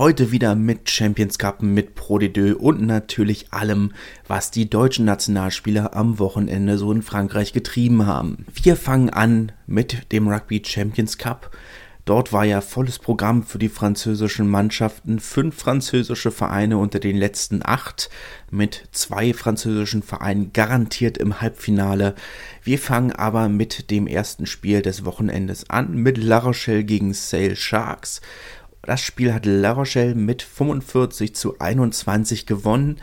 Heute 0.00 0.32
wieder 0.32 0.54
mit 0.54 0.88
Champions 0.88 1.38
Cup, 1.38 1.60
mit 1.60 1.94
Pro 1.94 2.16
de 2.16 2.30
Deux 2.30 2.54
und 2.54 2.80
natürlich 2.80 3.52
allem, 3.52 3.92
was 4.26 4.50
die 4.50 4.70
deutschen 4.70 5.04
Nationalspieler 5.04 5.94
am 5.94 6.18
Wochenende 6.18 6.78
so 6.78 6.90
in 6.90 7.02
Frankreich 7.02 7.52
getrieben 7.52 8.06
haben. 8.06 8.46
Wir 8.54 8.76
fangen 8.76 9.10
an 9.10 9.52
mit 9.66 10.10
dem 10.10 10.26
Rugby 10.26 10.62
Champions 10.64 11.18
Cup. 11.18 11.54
Dort 12.06 12.32
war 12.32 12.46
ja 12.46 12.62
volles 12.62 12.98
Programm 12.98 13.42
für 13.42 13.58
die 13.58 13.68
französischen 13.68 14.48
Mannschaften. 14.48 15.20
Fünf 15.20 15.56
französische 15.56 16.30
Vereine 16.30 16.78
unter 16.78 16.98
den 16.98 17.18
letzten 17.18 17.60
acht, 17.62 18.08
mit 18.50 18.88
zwei 18.92 19.34
französischen 19.34 20.02
Vereinen 20.02 20.54
garantiert 20.54 21.18
im 21.18 21.42
Halbfinale. 21.42 22.14
Wir 22.64 22.78
fangen 22.78 23.12
aber 23.12 23.50
mit 23.50 23.90
dem 23.90 24.06
ersten 24.06 24.46
Spiel 24.46 24.80
des 24.80 25.04
Wochenendes 25.04 25.68
an, 25.68 25.94
mit 25.94 26.16
La 26.16 26.38
Rochelle 26.38 26.84
gegen 26.84 27.12
Sale 27.12 27.54
Sharks. 27.54 28.22
Das 28.82 29.00
Spiel 29.00 29.34
hat 29.34 29.46
La 29.46 29.72
Rochelle 29.72 30.14
mit 30.14 30.42
45 30.42 31.34
zu 31.34 31.58
21 31.58 32.46
gewonnen. 32.46 32.98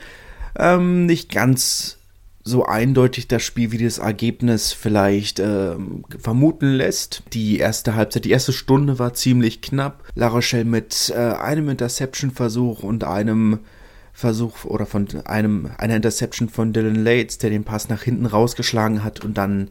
Ähm, 0.57 1.05
nicht 1.05 1.31
ganz 1.31 1.97
so 2.43 2.65
eindeutig 2.65 3.27
das 3.27 3.43
Spiel, 3.43 3.71
wie 3.71 3.83
das 3.83 3.97
Ergebnis 3.97 4.71
vielleicht 4.71 5.39
ähm, 5.39 6.05
vermuten 6.17 6.73
lässt. 6.73 7.23
Die 7.33 7.59
erste 7.59 7.95
Halbzeit, 7.95 8.25
die 8.25 8.31
erste 8.31 8.53
Stunde 8.53 8.99
war 8.99 9.13
ziemlich 9.13 9.61
knapp. 9.61 10.03
La 10.15 10.27
Rochelle 10.29 10.65
mit 10.65 11.11
äh, 11.13 11.17
einem 11.17 11.69
Interception-Versuch 11.69 12.83
und 12.83 13.03
einem 13.03 13.59
Versuch 14.13 14.65
oder 14.65 14.87
von 14.87 15.07
einem 15.25 15.69
einer 15.77 15.97
Interception 15.97 16.49
von 16.49 16.73
Dylan 16.73 16.95
Lates, 16.95 17.37
der 17.37 17.51
den 17.51 17.65
Pass 17.65 17.89
nach 17.89 18.01
hinten 18.01 18.25
rausgeschlagen 18.25 19.03
hat 19.03 19.23
und 19.23 19.37
dann 19.37 19.69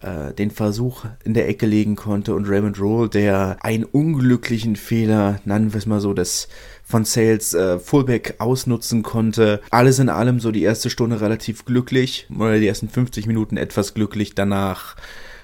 äh, 0.00 0.32
den 0.34 0.50
Versuch 0.50 1.04
in 1.24 1.34
der 1.34 1.48
Ecke 1.48 1.66
legen 1.66 1.96
konnte 1.96 2.34
und 2.34 2.48
Raymond 2.48 2.80
Roll, 2.80 3.08
der 3.08 3.56
einen 3.62 3.84
unglücklichen 3.84 4.76
Fehler, 4.76 5.40
nennen 5.44 5.72
wir 5.72 5.78
es 5.78 5.86
mal 5.86 6.00
so, 6.00 6.14
des 6.14 6.48
von 6.84 7.04
Sales 7.04 7.54
äh, 7.54 7.78
Fullback 7.78 8.34
ausnutzen 8.38 9.02
konnte. 9.02 9.60
Alles 9.70 9.98
in 9.98 10.08
allem 10.08 10.40
so 10.40 10.50
die 10.50 10.62
erste 10.62 10.90
Stunde 10.90 11.20
relativ 11.20 11.64
glücklich 11.64 12.26
oder 12.36 12.58
die 12.58 12.68
ersten 12.68 12.88
50 12.88 13.26
Minuten 13.26 13.56
etwas 13.56 13.94
glücklich, 13.94 14.34
danach 14.34 14.96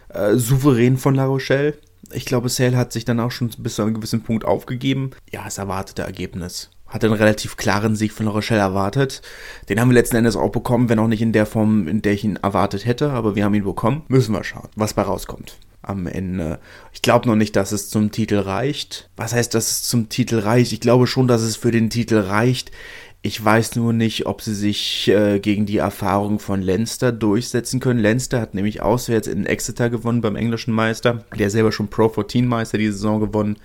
äh, 0.08 0.34
souverän 0.34 0.96
von 0.96 1.14
La 1.14 1.24
Rochelle. 1.24 1.74
Ich 2.12 2.24
glaube, 2.24 2.48
Sale 2.48 2.76
hat 2.76 2.92
sich 2.92 3.04
dann 3.04 3.20
auch 3.20 3.30
schon 3.30 3.50
bis 3.58 3.76
zu 3.76 3.82
einem 3.82 3.94
gewissen 3.94 4.22
Punkt 4.22 4.44
aufgegeben. 4.44 5.10
Ja, 5.30 5.44
das 5.44 5.58
erwartete 5.58 6.02
Ergebnis 6.02 6.70
hatte 6.90 7.06
einen 7.06 7.16
relativ 7.16 7.56
klaren 7.56 7.96
Sieg 7.96 8.12
von 8.12 8.26
Rochelle 8.26 8.60
erwartet. 8.60 9.22
Den 9.68 9.80
haben 9.80 9.88
wir 9.88 9.94
letzten 9.94 10.16
Endes 10.16 10.36
auch 10.36 10.50
bekommen, 10.50 10.88
wenn 10.88 10.98
auch 10.98 11.08
nicht 11.08 11.22
in 11.22 11.32
der 11.32 11.46
Form, 11.46 11.88
in 11.88 12.02
der 12.02 12.12
ich 12.12 12.24
ihn 12.24 12.36
erwartet 12.36 12.84
hätte, 12.84 13.10
aber 13.10 13.36
wir 13.36 13.44
haben 13.44 13.54
ihn 13.54 13.64
bekommen. 13.64 14.02
Müssen 14.08 14.32
wir 14.32 14.44
schauen, 14.44 14.68
was 14.76 14.94
bei 14.94 15.02
rauskommt 15.02 15.56
am 15.82 16.06
Ende. 16.06 16.58
Ich 16.92 17.00
glaube 17.00 17.26
noch 17.26 17.36
nicht, 17.36 17.56
dass 17.56 17.72
es 17.72 17.88
zum 17.88 18.10
Titel 18.10 18.36
reicht. 18.36 19.08
Was 19.16 19.32
heißt, 19.32 19.54
dass 19.54 19.70
es 19.70 19.82
zum 19.84 20.08
Titel 20.08 20.38
reicht? 20.38 20.72
Ich 20.72 20.80
glaube 20.80 21.06
schon, 21.06 21.26
dass 21.26 21.40
es 21.40 21.56
für 21.56 21.70
den 21.70 21.88
Titel 21.88 22.18
reicht. 22.18 22.70
Ich 23.22 23.42
weiß 23.42 23.76
nur 23.76 23.92
nicht, 23.92 24.26
ob 24.26 24.40
sie 24.40 24.54
sich 24.54 25.08
äh, 25.08 25.40
gegen 25.40 25.66
die 25.66 25.76
Erfahrung 25.76 26.38
von 26.38 26.62
Leinster 26.62 27.12
durchsetzen 27.12 27.78
können. 27.78 28.00
Leinster 28.00 28.40
hat 28.40 28.54
nämlich 28.54 28.80
auswärts 28.80 29.28
in 29.28 29.44
Exeter 29.44 29.90
gewonnen 29.90 30.22
beim 30.22 30.36
englischen 30.36 30.72
Meister, 30.72 31.24
der 31.38 31.50
selber 31.50 31.70
schon 31.70 31.88
Pro 31.88 32.08
14 32.08 32.46
Meister 32.46 32.78
die 32.78 32.90
Saison 32.90 33.20
gewonnen 33.20 33.58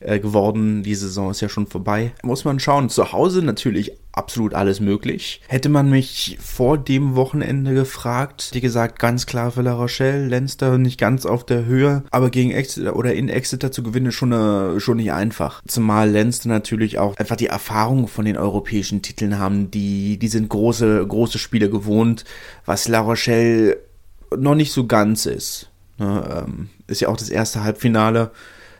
äh, 0.00 0.20
geworden. 0.20 0.82
Die 0.82 0.94
Saison 0.94 1.30
ist 1.30 1.40
ja 1.40 1.48
schon 1.48 1.66
vorbei. 1.66 2.12
Muss 2.22 2.44
man 2.44 2.60
schauen. 2.60 2.88
Zu 2.88 3.12
Hause 3.12 3.42
natürlich 3.42 3.92
absolut 4.12 4.54
alles 4.54 4.80
möglich. 4.80 5.40
Hätte 5.46 5.68
man 5.68 5.88
mich 5.88 6.38
vor 6.40 6.76
dem 6.76 7.14
Wochenende 7.14 7.72
gefragt, 7.72 8.50
wie 8.52 8.60
gesagt, 8.60 8.98
ganz 8.98 9.26
klar 9.26 9.52
für 9.52 9.62
La 9.62 9.74
Rochelle, 9.74 10.26
Leinster 10.26 10.76
nicht 10.76 10.98
ganz 10.98 11.24
auf 11.24 11.46
der 11.46 11.64
Höhe, 11.64 12.02
aber 12.10 12.30
gegen 12.30 12.50
Exeter 12.50 12.96
oder 12.96 13.14
in 13.14 13.28
Exeter 13.28 13.70
zu 13.70 13.82
gewinnen 13.82 14.06
ist 14.06 14.16
schon, 14.16 14.32
äh, 14.32 14.80
schon 14.80 14.96
nicht 14.96 15.12
einfach. 15.12 15.62
Zumal 15.68 16.10
Leinster 16.10 16.48
natürlich 16.48 16.98
auch 16.98 17.16
einfach 17.16 17.36
die 17.36 17.46
Erfahrung 17.46 18.08
von 18.08 18.24
den 18.24 18.36
europäischen 18.36 19.02
Titeln 19.02 19.38
haben, 19.38 19.70
die, 19.70 20.18
die 20.18 20.28
sind 20.28 20.48
große, 20.48 21.06
große 21.06 21.38
Spiele 21.38 21.70
gewohnt, 21.70 22.24
was 22.64 22.88
La 22.88 23.00
Rochelle 23.00 23.78
noch 24.36 24.56
nicht 24.56 24.72
so 24.72 24.86
ganz 24.86 25.26
ist. 25.26 25.70
Ne, 25.98 26.44
ähm, 26.46 26.68
ist 26.86 27.00
ja 27.00 27.08
auch 27.08 27.16
das 27.16 27.30
erste 27.30 27.62
Halbfinale 27.62 28.30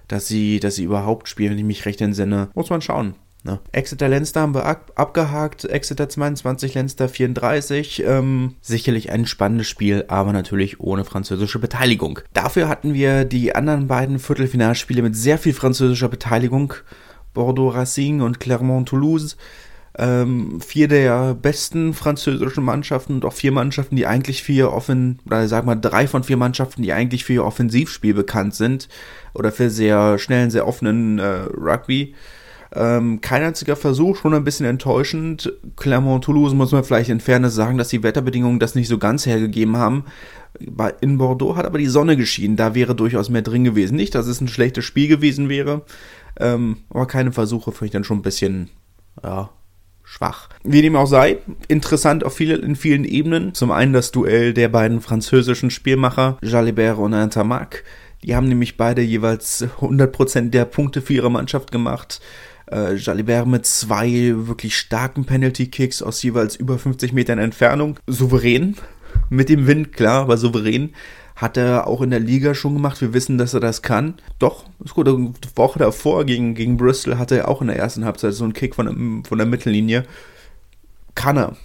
dass 0.08 0.26
sie, 0.26 0.60
dass 0.60 0.74
sie 0.74 0.84
überhaupt 0.84 1.28
spielen, 1.28 1.52
wenn 1.52 1.58
ich 1.58 1.64
mich 1.64 1.86
recht 1.86 2.00
entsinne. 2.00 2.48
Muss 2.54 2.70
man 2.70 2.80
schauen. 2.80 3.14
Ne? 3.44 3.60
Exeter 3.70 4.08
Leinster 4.08 4.40
haben 4.40 4.54
wir 4.54 4.66
ab, 4.66 4.92
abgehakt, 4.96 5.64
Exeter 5.64 6.08
22, 6.08 6.74
Leinster 6.74 7.08
34. 7.08 8.02
Ähm, 8.04 8.56
sicherlich 8.60 9.12
ein 9.12 9.26
spannendes 9.26 9.68
Spiel, 9.68 10.04
aber 10.08 10.32
natürlich 10.32 10.80
ohne 10.80 11.04
französische 11.04 11.60
Beteiligung. 11.60 12.18
Dafür 12.32 12.68
hatten 12.68 12.94
wir 12.94 13.24
die 13.24 13.54
anderen 13.54 13.86
beiden 13.86 14.18
Viertelfinalspiele 14.18 15.02
mit 15.02 15.14
sehr 15.14 15.38
viel 15.38 15.54
französischer 15.54 16.08
Beteiligung. 16.08 16.74
Bordeaux 17.32 17.68
Racing 17.68 18.20
und 18.20 18.40
Clermont 18.40 18.88
Toulouse 18.88 19.36
ähm, 19.96 20.60
vier 20.60 20.88
der 20.88 21.34
besten 21.34 21.94
französischen 21.94 22.64
Mannschaften 22.64 23.14
und 23.14 23.24
auch 23.24 23.32
vier 23.32 23.52
Mannschaften, 23.52 23.96
die 23.96 24.06
eigentlich 24.06 24.42
für 24.42 24.72
Offen, 24.72 25.18
oder 25.26 25.48
sag 25.48 25.64
mal 25.66 25.74
drei 25.74 26.06
von 26.06 26.24
vier 26.24 26.36
Mannschaften, 26.36 26.82
die 26.82 26.92
eigentlich 26.92 27.24
für 27.24 27.34
ihr 27.34 27.44
Offensivspiel 27.44 28.14
bekannt 28.14 28.54
sind 28.54 28.88
oder 29.34 29.52
für 29.52 29.70
sehr 29.70 30.18
schnellen, 30.18 30.50
sehr 30.50 30.66
offenen 30.66 31.18
äh, 31.18 31.46
Rugby. 31.56 32.14
Ähm, 32.70 33.22
kein 33.22 33.42
einziger 33.42 33.76
Versuch, 33.76 34.16
schon 34.16 34.34
ein 34.34 34.44
bisschen 34.44 34.66
enttäuschend. 34.66 35.52
Clermont-Toulouse 35.76 36.52
muss 36.52 36.70
man 36.70 36.84
vielleicht 36.84 37.08
in 37.08 37.20
Fairness 37.20 37.54
sagen, 37.54 37.78
dass 37.78 37.88
die 37.88 38.02
Wetterbedingungen 38.02 38.58
das 38.58 38.74
nicht 38.74 38.88
so 38.88 38.98
ganz 38.98 39.24
hergegeben 39.24 39.78
haben. 39.78 40.04
In 41.00 41.18
Bordeaux 41.18 41.56
hat 41.56 41.64
aber 41.64 41.78
die 41.78 41.86
Sonne 41.86 42.16
geschienen, 42.16 42.56
da 42.56 42.74
wäre 42.74 42.94
durchaus 42.94 43.30
mehr 43.30 43.42
drin 43.42 43.64
gewesen. 43.64 43.96
Nicht, 43.96 44.14
dass 44.14 44.26
es 44.26 44.40
ein 44.40 44.48
schlechtes 44.48 44.84
Spiel 44.84 45.08
gewesen 45.08 45.48
wäre, 45.48 45.82
ähm, 46.38 46.78
aber 46.90 47.06
keine 47.06 47.32
Versuche, 47.32 47.72
finde 47.72 47.86
ich 47.86 47.92
dann 47.92 48.04
schon 48.04 48.18
ein 48.18 48.22
bisschen, 48.22 48.68
ja, 49.22 49.50
schwach. 50.18 50.48
Wie 50.64 50.82
dem 50.82 50.96
auch 50.96 51.06
sei, 51.06 51.38
interessant 51.68 52.24
auf 52.24 52.34
viele, 52.34 52.56
in 52.56 52.76
vielen 52.76 53.04
Ebenen. 53.04 53.54
Zum 53.54 53.70
einen 53.70 53.92
das 53.92 54.10
Duell 54.10 54.52
der 54.52 54.68
beiden 54.68 55.00
französischen 55.00 55.70
Spielmacher, 55.70 56.38
Jalibert 56.42 56.98
und 56.98 57.14
Antamac. 57.14 57.84
Die 58.24 58.34
haben 58.34 58.48
nämlich 58.48 58.76
beide 58.76 59.00
jeweils 59.00 59.64
100% 59.80 60.50
der 60.50 60.64
Punkte 60.64 61.02
für 61.02 61.14
ihre 61.14 61.30
Mannschaft 61.30 61.70
gemacht. 61.70 62.20
Äh, 62.70 62.96
Jalibert 62.96 63.46
mit 63.46 63.64
zwei 63.64 64.34
wirklich 64.34 64.76
starken 64.76 65.24
Penalty-Kicks 65.24 66.02
aus 66.02 66.22
jeweils 66.22 66.56
über 66.56 66.78
50 66.78 67.12
Metern 67.12 67.38
Entfernung. 67.38 67.98
Souverän. 68.08 68.74
Mit 69.30 69.48
dem 69.48 69.66
Wind, 69.66 69.92
klar, 69.92 70.22
aber 70.22 70.36
souverän. 70.36 70.94
Hat 71.38 71.56
er 71.56 71.86
auch 71.86 72.02
in 72.02 72.10
der 72.10 72.18
Liga 72.18 72.52
schon 72.52 72.74
gemacht. 72.74 73.00
Wir 73.00 73.14
wissen, 73.14 73.38
dass 73.38 73.54
er 73.54 73.60
das 73.60 73.82
kann. 73.82 74.14
Doch, 74.40 74.64
ist 74.84 74.94
gut. 74.94 75.06
Eine 75.06 75.32
Woche 75.54 75.78
davor 75.78 76.24
gegen, 76.24 76.56
gegen 76.56 76.76
Bristol 76.76 77.16
hatte 77.16 77.38
er 77.38 77.48
auch 77.48 77.60
in 77.60 77.68
der 77.68 77.76
ersten 77.76 78.04
Halbzeit 78.04 78.34
so 78.34 78.42
einen 78.42 78.54
Kick 78.54 78.74
von, 78.74 78.86
der, 78.86 79.28
von 79.28 79.38
der 79.38 79.46
Mittellinie. 79.46 80.04
Kann 81.14 81.36
er. 81.36 81.56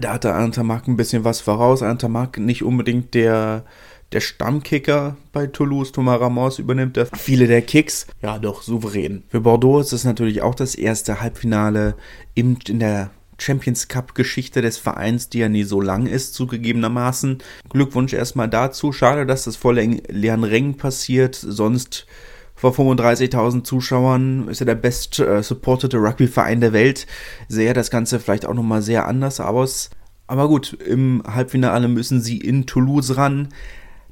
Da 0.00 0.14
hatte 0.14 0.34
Antamak 0.34 0.88
ein 0.88 0.96
bisschen 0.96 1.22
was 1.22 1.40
voraus. 1.40 1.84
Antamak 1.84 2.36
nicht 2.38 2.64
unbedingt 2.64 3.14
der, 3.14 3.64
der 4.10 4.20
Stammkicker 4.20 5.16
bei 5.32 5.46
Toulouse. 5.46 5.92
Thomas 5.92 6.20
Ramos 6.20 6.58
übernimmt 6.58 6.96
da 6.96 7.04
viele 7.04 7.46
der 7.46 7.62
Kicks. 7.62 8.08
Ja, 8.22 8.40
doch, 8.40 8.62
souverän. 8.62 9.22
Für 9.28 9.40
Bordeaux 9.40 9.80
ist 9.80 9.92
es 9.92 10.02
natürlich 10.02 10.42
auch 10.42 10.56
das 10.56 10.74
erste 10.74 11.20
Halbfinale 11.20 11.94
im, 12.34 12.56
in 12.66 12.80
der 12.80 13.10
Champions 13.42 13.88
Cup 13.88 14.14
Geschichte 14.14 14.62
des 14.62 14.78
Vereins, 14.78 15.28
die 15.28 15.38
ja 15.38 15.48
nie 15.48 15.64
so 15.64 15.80
lang 15.80 16.06
ist, 16.06 16.34
zugegebenermaßen. 16.34 17.38
Glückwunsch 17.68 18.12
erstmal 18.12 18.48
dazu. 18.48 18.92
Schade, 18.92 19.26
dass 19.26 19.44
das 19.44 19.56
vor 19.56 19.74
Rängen 19.74 20.76
passiert. 20.76 21.34
Sonst 21.34 22.06
vor 22.54 22.72
35.000 22.72 23.64
Zuschauern 23.64 24.48
ist 24.48 24.60
ja 24.60 24.66
der 24.66 24.76
best 24.76 25.18
äh, 25.18 25.42
supported 25.42 25.94
Rugby-Verein 25.94 26.60
der 26.60 26.72
Welt. 26.72 27.06
Sähe 27.48 27.72
das 27.72 27.90
Ganze 27.90 28.20
vielleicht 28.20 28.46
auch 28.46 28.54
nochmal 28.54 28.82
sehr 28.82 29.06
anders 29.06 29.40
aus. 29.40 29.90
Aber 30.26 30.48
gut, 30.48 30.72
im 30.72 31.22
Halbfinale 31.26 31.88
müssen 31.88 32.20
sie 32.20 32.38
in 32.38 32.66
Toulouse 32.66 33.16
ran. 33.16 33.48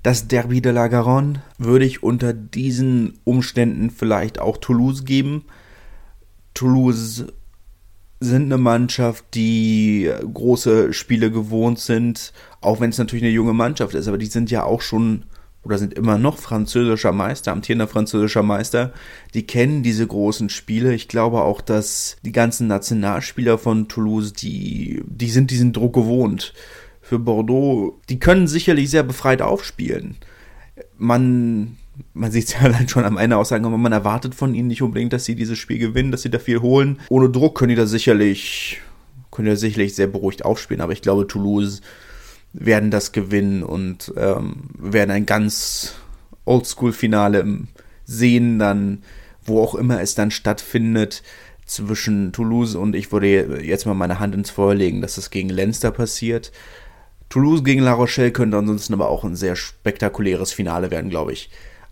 Das 0.02 0.28
Derby 0.28 0.60
de 0.60 0.72
la 0.72 0.88
Garonne 0.88 1.42
würde 1.58 1.84
ich 1.84 2.02
unter 2.02 2.32
diesen 2.32 3.20
Umständen 3.24 3.90
vielleicht 3.90 4.38
auch 4.38 4.56
Toulouse 4.56 5.04
geben. 5.04 5.44
Toulouse 6.54 7.26
sind 8.20 8.44
eine 8.44 8.58
Mannschaft, 8.58 9.24
die 9.34 10.10
große 10.32 10.92
Spiele 10.92 11.30
gewohnt 11.30 11.78
sind, 11.78 12.32
auch 12.60 12.80
wenn 12.80 12.90
es 12.90 12.98
natürlich 12.98 13.24
eine 13.24 13.32
junge 13.32 13.54
Mannschaft 13.54 13.94
ist, 13.94 14.08
aber 14.08 14.18
die 14.18 14.26
sind 14.26 14.50
ja 14.50 14.64
auch 14.64 14.82
schon 14.82 15.24
oder 15.62 15.76
sind 15.76 15.94
immer 15.94 16.16
noch 16.16 16.38
französischer 16.38 17.12
Meister, 17.12 17.52
amtierender 17.52 17.86
französischer 17.86 18.42
Meister. 18.42 18.92
Die 19.34 19.46
kennen 19.46 19.82
diese 19.82 20.06
großen 20.06 20.48
Spiele. 20.48 20.94
Ich 20.94 21.06
glaube 21.06 21.42
auch, 21.42 21.60
dass 21.60 22.16
die 22.22 22.32
ganzen 22.32 22.66
Nationalspieler 22.66 23.58
von 23.58 23.88
Toulouse, 23.88 24.32
die, 24.32 25.02
die 25.06 25.30
sind 25.30 25.50
diesen 25.50 25.72
Druck 25.72 25.94
gewohnt. 25.94 26.54
Für 27.02 27.18
Bordeaux, 27.18 28.00
die 28.08 28.18
können 28.18 28.46
sicherlich 28.46 28.88
sehr 28.88 29.02
befreit 29.02 29.42
aufspielen. 29.42 30.16
Man, 30.96 31.76
man 32.14 32.30
sieht 32.30 32.48
es 32.48 32.52
ja 32.54 32.60
allein 32.60 32.88
schon 32.88 33.04
am 33.04 33.18
Ende 33.18 33.36
Aussagen, 33.36 33.64
aber 33.64 33.78
man 33.78 33.92
erwartet 33.92 34.34
von 34.34 34.54
ihnen 34.54 34.68
nicht 34.68 34.82
unbedingt, 34.82 35.12
dass 35.12 35.24
sie 35.24 35.34
dieses 35.34 35.58
Spiel 35.58 35.78
gewinnen, 35.78 36.10
dass 36.10 36.22
sie 36.22 36.30
da 36.30 36.38
viel 36.38 36.60
holen. 36.60 37.00
Ohne 37.08 37.30
Druck 37.30 37.58
können 37.58 37.70
die 37.70 37.74
da 37.74 37.86
sicherlich, 37.86 38.80
können 39.30 39.46
die 39.46 39.52
da 39.52 39.56
sicherlich 39.56 39.94
sehr 39.94 40.06
beruhigt 40.06 40.44
aufspielen. 40.44 40.80
Aber 40.80 40.92
ich 40.92 41.02
glaube, 41.02 41.26
Toulouse 41.26 41.80
werden 42.52 42.90
das 42.90 43.12
gewinnen 43.12 43.62
und 43.62 44.12
ähm, 44.16 44.70
werden 44.76 45.10
ein 45.10 45.26
ganz 45.26 45.94
Oldschool-Finale 46.44 47.66
sehen, 48.04 48.58
dann, 48.58 49.02
wo 49.42 49.62
auch 49.62 49.74
immer 49.74 50.00
es 50.00 50.14
dann 50.14 50.30
stattfindet, 50.30 51.22
zwischen 51.66 52.32
Toulouse 52.32 52.74
und 52.74 52.96
ich 52.96 53.12
würde 53.12 53.62
jetzt 53.62 53.86
mal 53.86 53.94
meine 53.94 54.18
Hand 54.18 54.34
ins 54.34 54.50
Feuer 54.50 54.74
legen, 54.74 55.00
dass 55.00 55.18
es 55.18 55.30
gegen 55.30 55.48
Leinster 55.48 55.92
passiert. 55.92 56.50
Toulouse 57.28 57.62
gegen 57.62 57.82
La 57.82 57.92
Rochelle 57.92 58.32
könnte 58.32 58.56
ansonsten 58.56 58.92
aber 58.92 59.08
auch 59.08 59.22
ein 59.22 59.36
sehr 59.36 59.54
spektakuläres 59.54 60.52
Finale 60.52 60.90
werden, 60.90 61.10
glaube 61.10 61.32
ich 61.32 61.48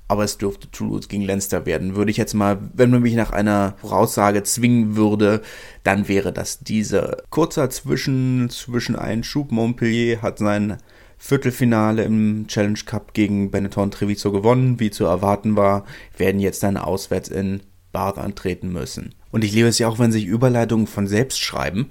aber 0.09 0.25
es 0.25 0.39
dürfte 0.39 0.71
Toulouse 0.71 1.09
gegen 1.09 1.25
Leinster 1.25 1.67
werden. 1.67 1.95
Würde 1.95 2.11
ich 2.11 2.17
jetzt 2.17 2.35
mal, 2.35 2.59
wenn 2.73 2.91
man 2.91 3.03
mich 3.03 3.15
nach 3.15 3.31
einer 3.31 3.75
Voraussage 3.81 4.43
zwingen 4.43 4.97
würde, 4.97 5.43
dann 5.85 6.09
wäre 6.09 6.33
das 6.33 6.61
diese. 6.61 7.23
Kurzer 7.31 7.69
Zwischen, 7.71 8.49
zwischen 8.51 8.97
Einschub. 8.97 9.53
Montpellier 9.53 10.23
hat 10.23 10.39
sein 10.39 10.79
Viertelfinale 11.19 12.05
im 12.05 12.47
Challenge 12.47 12.79
Cup 12.87 13.13
gegen 13.13 13.51
Benetton 13.51 13.91
Treviso 13.91 14.33
gewonnen, 14.33 14.81
wie 14.81 14.91
zu 14.91 15.05
erwarten 15.05 15.57
war, 15.57 15.85
werden 16.17 16.41
jetzt 16.41 16.63
dann 16.63 16.77
auswärts 16.77 17.29
in 17.29 17.61
Bath 17.93 18.19
antreten 18.19 18.73
müssen. 18.73 19.15
Und 19.31 19.45
ich 19.45 19.53
liebe 19.53 19.69
es 19.69 19.79
ja 19.79 19.89
auch, 19.89 19.99
wenn 19.99 20.13
sich 20.13 20.27
Überleitungen 20.27 20.87
von 20.87 21.07
selbst 21.07 21.41
schreiben, 21.41 21.91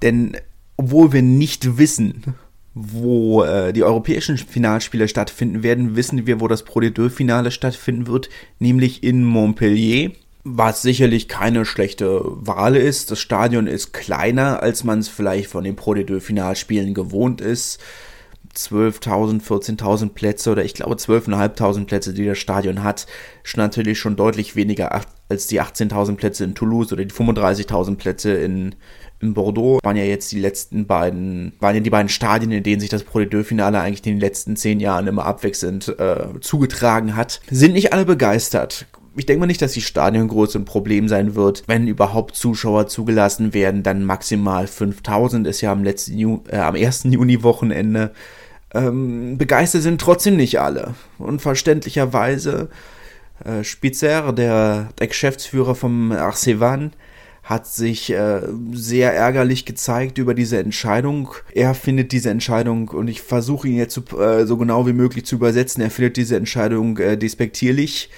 denn 0.00 0.36
obwohl 0.76 1.12
wir 1.12 1.22
nicht 1.22 1.76
wissen, 1.76 2.34
wo 2.74 3.44
äh, 3.44 3.72
die 3.72 3.84
europäischen 3.84 4.38
Finalspiele 4.38 5.08
stattfinden 5.08 5.62
werden, 5.62 5.96
wissen 5.96 6.26
wir, 6.26 6.40
wo 6.40 6.48
das 6.48 6.64
Pro 6.64 6.80
de 6.80 6.90
Deux-Finale 6.90 7.50
stattfinden 7.50 8.06
wird, 8.06 8.30
nämlich 8.58 9.02
in 9.02 9.24
Montpellier. 9.24 10.12
Was 10.44 10.82
sicherlich 10.82 11.28
keine 11.28 11.64
schlechte 11.64 12.20
Wahl 12.24 12.74
ist. 12.74 13.12
Das 13.12 13.20
Stadion 13.20 13.68
ist 13.68 13.92
kleiner, 13.92 14.60
als 14.60 14.82
man 14.82 14.98
es 14.98 15.08
vielleicht 15.08 15.48
von 15.48 15.62
den 15.62 15.76
Pro 15.76 15.94
de 15.94 16.02
Deux-Finalspielen 16.02 16.94
gewohnt 16.94 17.40
ist. 17.40 17.80
12.000, 18.56 19.42
14.000 19.42 20.10
Plätze 20.10 20.50
oder 20.50 20.64
ich 20.64 20.74
glaube 20.74 20.96
12.500 20.96 21.86
Plätze, 21.86 22.12
die 22.12 22.26
das 22.26 22.38
Stadion 22.38 22.82
hat, 22.82 23.06
ist 23.44 23.56
natürlich 23.56 23.98
schon 23.98 24.16
deutlich 24.16 24.56
weniger 24.56 24.92
als 25.32 25.46
die 25.46 25.60
18.000 25.60 26.16
Plätze 26.16 26.44
in 26.44 26.54
Toulouse 26.54 26.92
oder 26.92 27.04
die 27.04 27.12
35.000 27.12 27.96
Plätze 27.96 28.34
in, 28.34 28.74
in 29.20 29.34
Bordeaux 29.34 29.80
waren 29.82 29.96
ja 29.96 30.04
jetzt 30.04 30.30
die 30.32 30.40
letzten 30.40 30.86
beiden, 30.86 31.54
waren 31.58 31.74
ja 31.74 31.80
die 31.80 31.90
beiden 31.90 32.08
Stadien, 32.08 32.52
in 32.52 32.62
denen 32.62 32.80
sich 32.80 32.90
das 32.90 33.02
Pro 33.02 33.20
Finale 33.42 33.80
eigentlich 33.80 34.06
in 34.06 34.14
den 34.14 34.20
letzten 34.20 34.56
zehn 34.56 34.78
Jahren 34.78 35.06
immer 35.06 35.24
abwechselnd 35.24 35.88
äh, 35.98 36.40
zugetragen 36.40 37.16
hat. 37.16 37.40
Sind 37.50 37.72
nicht 37.72 37.92
alle 37.92 38.04
begeistert. 38.04 38.86
Ich 39.14 39.26
denke 39.26 39.40
mal 39.40 39.46
nicht, 39.46 39.60
dass 39.60 39.72
die 39.72 39.82
Stadiongröße 39.82 40.58
ein 40.58 40.64
Problem 40.64 41.08
sein 41.08 41.34
wird. 41.34 41.64
Wenn 41.66 41.86
überhaupt 41.86 42.34
Zuschauer 42.34 42.86
zugelassen 42.86 43.52
werden, 43.52 43.82
dann 43.82 44.04
maximal 44.04 44.66
5000 44.66 45.46
ist 45.46 45.60
ja 45.60 45.72
am 45.72 45.84
letzten 45.84 46.16
Ju 46.16 46.40
äh, 46.48 46.56
am 46.56 46.74
1. 46.74 47.04
Juni-Wochenende. 47.04 48.12
Ähm, 48.74 49.36
begeistert 49.36 49.82
sind 49.82 50.00
trotzdem 50.00 50.36
nicht 50.36 50.60
alle. 50.60 50.94
Und 51.18 51.42
verständlicherweise 51.42 52.70
Spitzer, 53.62 54.32
der, 54.32 54.88
der 54.98 55.06
Geschäftsführer 55.06 55.74
vom 55.74 56.12
Arcevan, 56.12 56.92
hat 57.42 57.66
sich 57.66 58.10
äh, 58.10 58.40
sehr 58.72 59.14
ärgerlich 59.14 59.64
gezeigt 59.64 60.18
über 60.18 60.34
diese 60.34 60.58
Entscheidung. 60.58 61.30
Er 61.52 61.74
findet 61.74 62.12
diese 62.12 62.30
Entscheidung, 62.30 62.88
und 62.88 63.08
ich 63.08 63.20
versuche 63.20 63.68
ihn 63.68 63.76
jetzt 63.76 63.94
so, 63.94 64.20
äh, 64.20 64.46
so, 64.46 64.56
genau 64.56 64.86
wie 64.86 64.92
möglich 64.92 65.26
zu 65.26 65.36
übersetzen, 65.36 65.82
er 65.82 65.90
findet 65.90 66.16
diese 66.16 66.36
Entscheidung 66.36 66.98
äh, 66.98 67.18
despektierlich. 67.18 68.10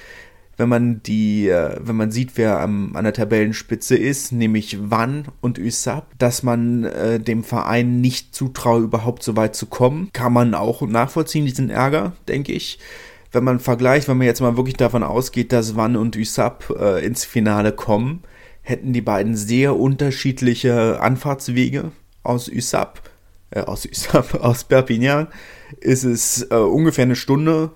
Wenn 0.57 0.69
man 0.69 1.03
die, 1.03 1.49
äh, 1.49 1.77
wenn 1.81 1.97
man 1.97 2.13
sieht, 2.13 2.33
wer 2.37 2.61
am, 2.61 2.95
an 2.95 3.05
der 3.05 3.15
Tabellenspitze 3.15 3.97
ist, 3.97 4.31
nämlich 4.31 4.79
Wann 4.81 5.25
und 5.41 5.59
Usab, 5.59 6.13
dass 6.19 6.43
man 6.43 6.85
äh, 6.85 7.19
dem 7.19 7.43
Verein 7.43 8.01
nicht 8.01 8.35
zutraue, 8.35 8.83
überhaupt 8.83 9.25
so 9.25 9.37
weit 9.37 9.57
zu 9.57 9.67
kommen, 9.67 10.11
kann 10.13 10.33
man 10.33 10.55
auch 10.55 10.83
nachvollziehen, 10.83 11.47
diesen 11.47 11.71
Ärger, 11.71 12.13
denke 12.29 12.53
ich 12.53 12.79
wenn 13.35 13.45
man 13.45 13.61
vergleicht, 13.61 14.09
wenn 14.09 14.17
man 14.17 14.27
jetzt 14.27 14.41
mal 14.41 14.57
wirklich 14.57 14.77
davon 14.77 15.03
ausgeht, 15.03 15.53
dass 15.53 15.77
Wann 15.77 15.97
und 15.97 16.17
Usab 16.17 16.71
äh, 16.79 17.05
ins 17.05 17.25
Finale 17.25 17.73
kommen, 17.73 18.23
hätten 18.63 18.93
die 18.93 19.01
beiden 19.01 19.37
sehr 19.37 19.77
unterschiedliche 19.77 21.01
Anfahrtswege. 21.01 21.93
Aus 22.23 22.49
Usap, 22.49 23.03
äh, 23.51 23.61
aus 23.61 23.87
Usap, 23.87 24.35
aus 24.43 24.65
Perpignan, 24.65 25.29
ist 25.81 26.05
es 26.05 26.43
äh, 26.51 26.55
ungefähr 26.55 27.05
eine 27.05 27.17
Stunde 27.17 27.71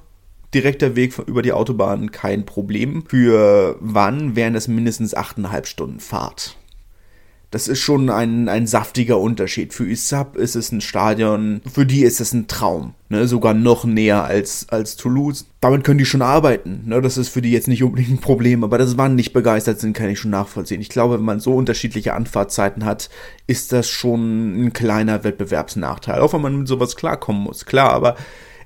direkter 0.55 0.97
Weg 0.97 1.19
über 1.27 1.43
die 1.43 1.53
Autobahn. 1.53 2.11
Kein 2.11 2.47
Problem. 2.47 3.05
Für 3.07 3.77
wann 3.81 4.35
wären 4.35 4.55
es 4.55 4.69
mindestens 4.69 5.15
8,5 5.15 5.67
Stunden 5.67 6.01
Fahrt 6.01 6.57
das 7.51 7.67
ist 7.67 7.81
schon 7.81 8.11
ein, 8.11 8.49
ein 8.49 8.67
saftiger 8.67 9.19
Unterschied. 9.19 9.73
Für 9.73 9.89
Isab 9.89 10.37
ist 10.37 10.55
es 10.55 10.71
ein 10.71 10.83
Stadion, 10.83 11.63
für 11.73 11.87
die 11.87 12.03
ist 12.03 12.21
es 12.21 12.35
ein 12.35 12.47
Traum. 12.47 12.95
Ne? 13.09 13.27
Sogar 13.27 13.55
noch 13.55 13.85
näher 13.87 14.25
als, 14.25 14.67
als 14.69 14.97
Toulouse. 14.97 15.47
Damit 15.61 15.83
können 15.83 15.99
die 15.99 16.05
schon 16.05 16.21
arbeiten. 16.21 16.83
Ne? 16.85 17.01
Das 17.01 17.17
ist 17.17 17.31
für 17.31 17.41
die 17.41 17.51
jetzt 17.51 17.69
nicht 17.69 17.83
unbedingt 17.83 18.11
ein 18.11 18.21
Problem, 18.21 18.65
aber 18.65 18.77
dass 18.77 18.99
Wann 18.99 19.15
nicht 19.15 19.33
begeistert 19.33 19.81
sind, 19.81 19.97
kann 19.97 20.11
ich 20.11 20.19
schon 20.21 20.31
nachvollziehen. 20.31 20.83
Ich 20.83 20.91
glaube, 20.91 21.15
wenn 21.15 21.25
man 21.25 21.41
so 21.41 21.55
unterschiedliche 21.55 22.13
Anfahrtzeiten 22.13 22.85
hat, 22.85 23.09
ist 23.47 23.73
das 23.73 23.89
schon 23.89 24.67
ein 24.67 24.73
kleiner 24.75 25.25
Wettbewerbsnachteil. 25.25 26.21
Auch 26.21 26.35
wenn 26.35 26.43
man 26.43 26.59
mit 26.59 26.69
sowas 26.69 26.97
klarkommen 26.97 27.43
muss, 27.43 27.65
klar, 27.65 27.93
aber 27.93 28.17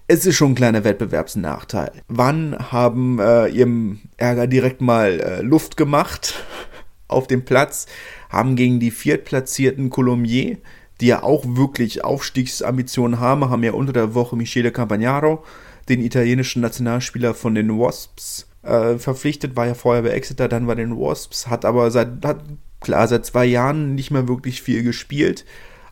es 0.08 0.26
ist 0.26 0.34
schon 0.34 0.52
ein 0.52 0.56
kleiner 0.56 0.82
Wettbewerbsnachteil. 0.82 1.92
Wann 2.08 2.56
haben 2.72 3.20
äh, 3.20 3.46
ihrem 3.46 4.00
Ärger 4.16 4.48
direkt 4.48 4.80
mal 4.80 5.20
äh, 5.20 5.42
Luft 5.42 5.76
gemacht 5.76 6.44
auf 7.06 7.28
dem 7.28 7.44
Platz? 7.44 7.86
Haben 8.32 8.56
gegen 8.56 8.80
die 8.80 8.90
viertplatzierten 8.90 9.90
Colomiers, 9.90 10.58
die 11.00 11.06
ja 11.06 11.22
auch 11.22 11.44
wirklich 11.46 12.04
Aufstiegsambitionen 12.04 13.20
haben, 13.20 13.50
haben 13.50 13.62
ja 13.62 13.72
unter 13.72 13.92
der 13.92 14.14
Woche 14.14 14.36
Michele 14.36 14.72
Campagnaro, 14.72 15.44
den 15.88 16.00
italienischen 16.00 16.62
Nationalspieler 16.62 17.34
von 17.34 17.54
den 17.54 17.78
Wasps, 17.78 18.48
äh, 18.62 18.96
verpflichtet, 18.96 19.56
war 19.56 19.66
ja 19.66 19.74
vorher 19.74 20.02
bei 20.02 20.10
Exeter, 20.10 20.48
dann 20.48 20.66
bei 20.66 20.74
den 20.74 20.96
Wasps, 20.96 21.48
hat 21.48 21.64
aber 21.64 21.90
seit, 21.90 22.24
hat, 22.24 22.44
klar, 22.80 23.06
seit 23.08 23.26
zwei 23.26 23.44
Jahren 23.44 23.94
nicht 23.94 24.10
mehr 24.10 24.28
wirklich 24.28 24.62
viel 24.62 24.82
gespielt, 24.82 25.44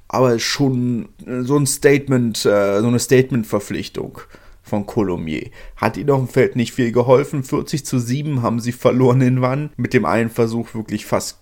aber 0.09 0.39
schon 0.39 1.09
so 1.43 1.57
ein 1.57 1.67
Statement, 1.67 2.45
äh, 2.45 2.81
so 2.81 2.87
eine 2.87 2.99
Statement-Verpflichtung 2.99 4.21
von 4.63 4.87
Colomier. 4.87 5.51
Hat 5.77 5.97
ihnen 5.97 6.11
auf 6.11 6.21
dem 6.21 6.29
Feld 6.29 6.57
nicht 6.57 6.73
viel 6.73 6.93
geholfen. 6.93 7.43
40 7.43 7.85
zu 7.85 7.99
7 7.99 8.43
haben 8.43 8.61
sie 8.61 8.73
verloren 8.73 9.21
in 9.21 9.41
Wann. 9.41 9.71
Mit 9.77 9.95
dem 9.95 10.05
einen 10.05 10.31
Versuch 10.31 10.75
wirklich 10.75 11.07
fast 11.07 11.39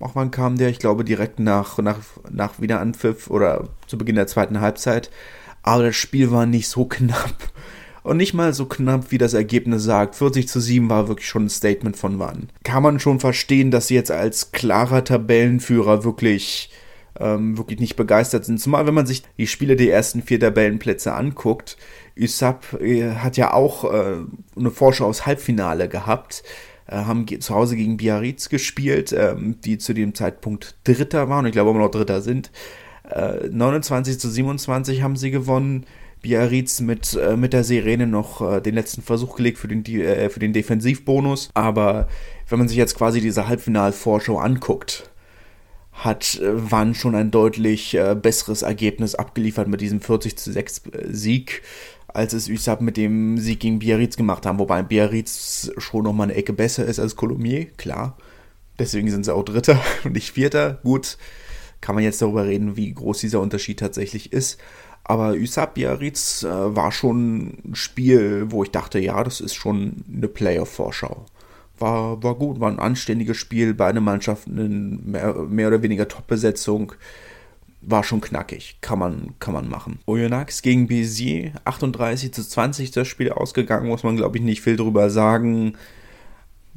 auch 0.00 0.14
wann 0.14 0.30
kam 0.30 0.56
der? 0.56 0.70
Ich 0.70 0.78
glaube 0.78 1.04
direkt 1.04 1.38
nach, 1.38 1.78
nach, 1.78 1.98
nach 2.30 2.60
Wiederanpfiff 2.60 3.28
oder 3.30 3.68
zu 3.86 3.98
Beginn 3.98 4.16
der 4.16 4.26
zweiten 4.26 4.60
Halbzeit. 4.60 5.10
Aber 5.62 5.84
das 5.84 5.96
Spiel 5.96 6.30
war 6.30 6.46
nicht 6.46 6.68
so 6.68 6.84
knapp. 6.88 7.52
Und 8.02 8.16
nicht 8.16 8.32
mal 8.32 8.54
so 8.54 8.64
knapp, 8.64 9.10
wie 9.10 9.18
das 9.18 9.34
Ergebnis 9.34 9.84
sagt. 9.84 10.16
40 10.16 10.48
zu 10.48 10.58
7 10.58 10.88
war 10.88 11.08
wirklich 11.08 11.28
schon 11.28 11.44
ein 11.44 11.50
Statement 11.50 11.98
von 11.98 12.18
wann. 12.18 12.48
Kann 12.64 12.82
man 12.82 12.98
schon 12.98 13.20
verstehen, 13.20 13.70
dass 13.70 13.88
sie 13.88 13.94
jetzt 13.94 14.10
als 14.10 14.52
klarer 14.52 15.04
Tabellenführer 15.04 16.02
wirklich, 16.02 16.70
ähm, 17.18 17.58
wirklich 17.58 17.78
nicht 17.78 17.96
begeistert 17.96 18.46
sind. 18.46 18.58
Zumal, 18.58 18.86
wenn 18.86 18.94
man 18.94 19.04
sich 19.04 19.22
die 19.36 19.46
Spiele 19.46 19.76
der 19.76 19.92
ersten 19.92 20.22
vier 20.22 20.40
Tabellenplätze 20.40 21.12
anguckt. 21.12 21.76
Usap 22.18 22.80
äh, 22.80 23.16
hat 23.16 23.36
ja 23.36 23.52
auch 23.52 23.84
äh, 23.84 24.16
eine 24.56 24.70
Vorschau 24.70 25.04
aus 25.04 25.26
Halbfinale 25.26 25.86
gehabt 25.88 26.42
haben 26.96 27.26
zu 27.40 27.54
Hause 27.54 27.76
gegen 27.76 27.96
Biarritz 27.96 28.48
gespielt, 28.48 29.12
ähm, 29.12 29.60
die 29.64 29.78
zu 29.78 29.92
dem 29.92 30.14
Zeitpunkt 30.14 30.76
Dritter 30.84 31.28
waren 31.28 31.40
und 31.40 31.46
ich 31.46 31.52
glaube 31.52 31.70
immer 31.70 31.80
noch 31.80 31.90
Dritter 31.90 32.20
sind. 32.20 32.50
Äh, 33.08 33.48
29 33.50 34.18
zu 34.18 34.28
27 34.28 35.02
haben 35.02 35.16
sie 35.16 35.30
gewonnen. 35.30 35.86
Biarritz 36.22 36.80
mit, 36.80 37.14
äh, 37.14 37.36
mit 37.36 37.52
der 37.52 37.64
Sirene 37.64 38.06
noch 38.06 38.40
äh, 38.42 38.60
den 38.60 38.74
letzten 38.74 39.02
Versuch 39.02 39.36
gelegt 39.36 39.58
für 39.58 39.68
den, 39.68 39.84
äh, 39.84 40.28
für 40.28 40.40
den 40.40 40.52
Defensivbonus. 40.52 41.50
Aber 41.54 42.08
wenn 42.48 42.58
man 42.58 42.68
sich 42.68 42.76
jetzt 42.76 42.96
quasi 42.96 43.20
diese 43.20 43.48
Halbfinalvorschau 43.48 44.38
anguckt, 44.38 45.10
hat 45.92 46.36
äh, 46.36 46.50
Wann 46.52 46.94
schon 46.94 47.14
ein 47.14 47.30
deutlich 47.30 47.94
äh, 47.94 48.14
besseres 48.14 48.62
Ergebnis 48.62 49.14
abgeliefert 49.14 49.68
mit 49.68 49.80
diesem 49.80 50.00
40 50.00 50.36
zu 50.36 50.52
6 50.52 50.82
Sieg 51.08 51.62
als 52.14 52.32
es 52.32 52.48
Usab 52.48 52.80
mit 52.80 52.96
dem 52.96 53.38
Sieg 53.38 53.60
gegen 53.60 53.78
Biarritz 53.78 54.16
gemacht 54.16 54.46
haben. 54.46 54.58
Wobei 54.58 54.82
Biarritz 54.82 55.70
schon 55.78 56.04
noch 56.04 56.12
mal 56.12 56.24
eine 56.24 56.34
Ecke 56.34 56.52
besser 56.52 56.84
ist 56.84 56.98
als 56.98 57.16
Colomier, 57.16 57.66
klar. 57.76 58.16
Deswegen 58.78 59.10
sind 59.10 59.24
sie 59.24 59.34
auch 59.34 59.44
Dritter 59.44 59.80
und 60.04 60.14
nicht 60.14 60.32
Vierter. 60.32 60.80
Gut, 60.82 61.18
kann 61.80 61.94
man 61.94 62.04
jetzt 62.04 62.22
darüber 62.22 62.46
reden, 62.46 62.76
wie 62.76 62.92
groß 62.92 63.18
dieser 63.20 63.40
Unterschied 63.40 63.78
tatsächlich 63.78 64.32
ist. 64.32 64.58
Aber 65.04 65.32
Usab 65.32 65.74
Biarritz 65.74 66.42
äh, 66.42 66.48
war 66.48 66.92
schon 66.92 67.54
ein 67.64 67.74
Spiel, 67.74 68.46
wo 68.50 68.62
ich 68.62 68.70
dachte, 68.70 68.98
ja, 68.98 69.24
das 69.24 69.40
ist 69.40 69.54
schon 69.54 70.04
eine 70.14 70.28
Playoff-Vorschau. 70.28 71.26
War, 71.78 72.22
war 72.22 72.34
gut, 72.34 72.60
war 72.60 72.70
ein 72.70 72.78
anständiges 72.78 73.36
Spiel, 73.38 73.74
beide 73.74 74.00
Mannschaften 74.00 74.58
in 74.58 75.10
mehr, 75.10 75.34
mehr 75.34 75.68
oder 75.68 75.82
weniger 75.82 76.06
Top-Besetzung. 76.06 76.92
War 77.82 78.04
schon 78.04 78.20
knackig, 78.20 78.78
kann 78.80 78.98
man, 78.98 79.34
kann 79.38 79.54
man 79.54 79.68
machen. 79.68 80.00
Oyonnax 80.06 80.62
gegen 80.62 80.86
Béziers, 80.86 81.52
38 81.64 82.32
zu 82.32 82.46
20 82.46 82.90
das 82.90 83.08
Spiel 83.08 83.32
ausgegangen, 83.32 83.88
muss 83.88 84.02
man 84.02 84.16
glaube 84.16 84.36
ich 84.38 84.44
nicht 84.44 84.60
viel 84.60 84.76
drüber 84.76 85.08
sagen. 85.10 85.74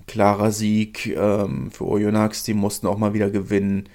Klarer 0.07 0.51
Sieg 0.51 1.07
ähm, 1.07 1.71
für 1.71 1.85
Oyonnax, 1.85 2.43
die 2.43 2.53
mussten 2.53 2.87
auch 2.87 2.97
mal 2.97 3.13
wieder 3.13 3.29
gewinnen 3.29 3.89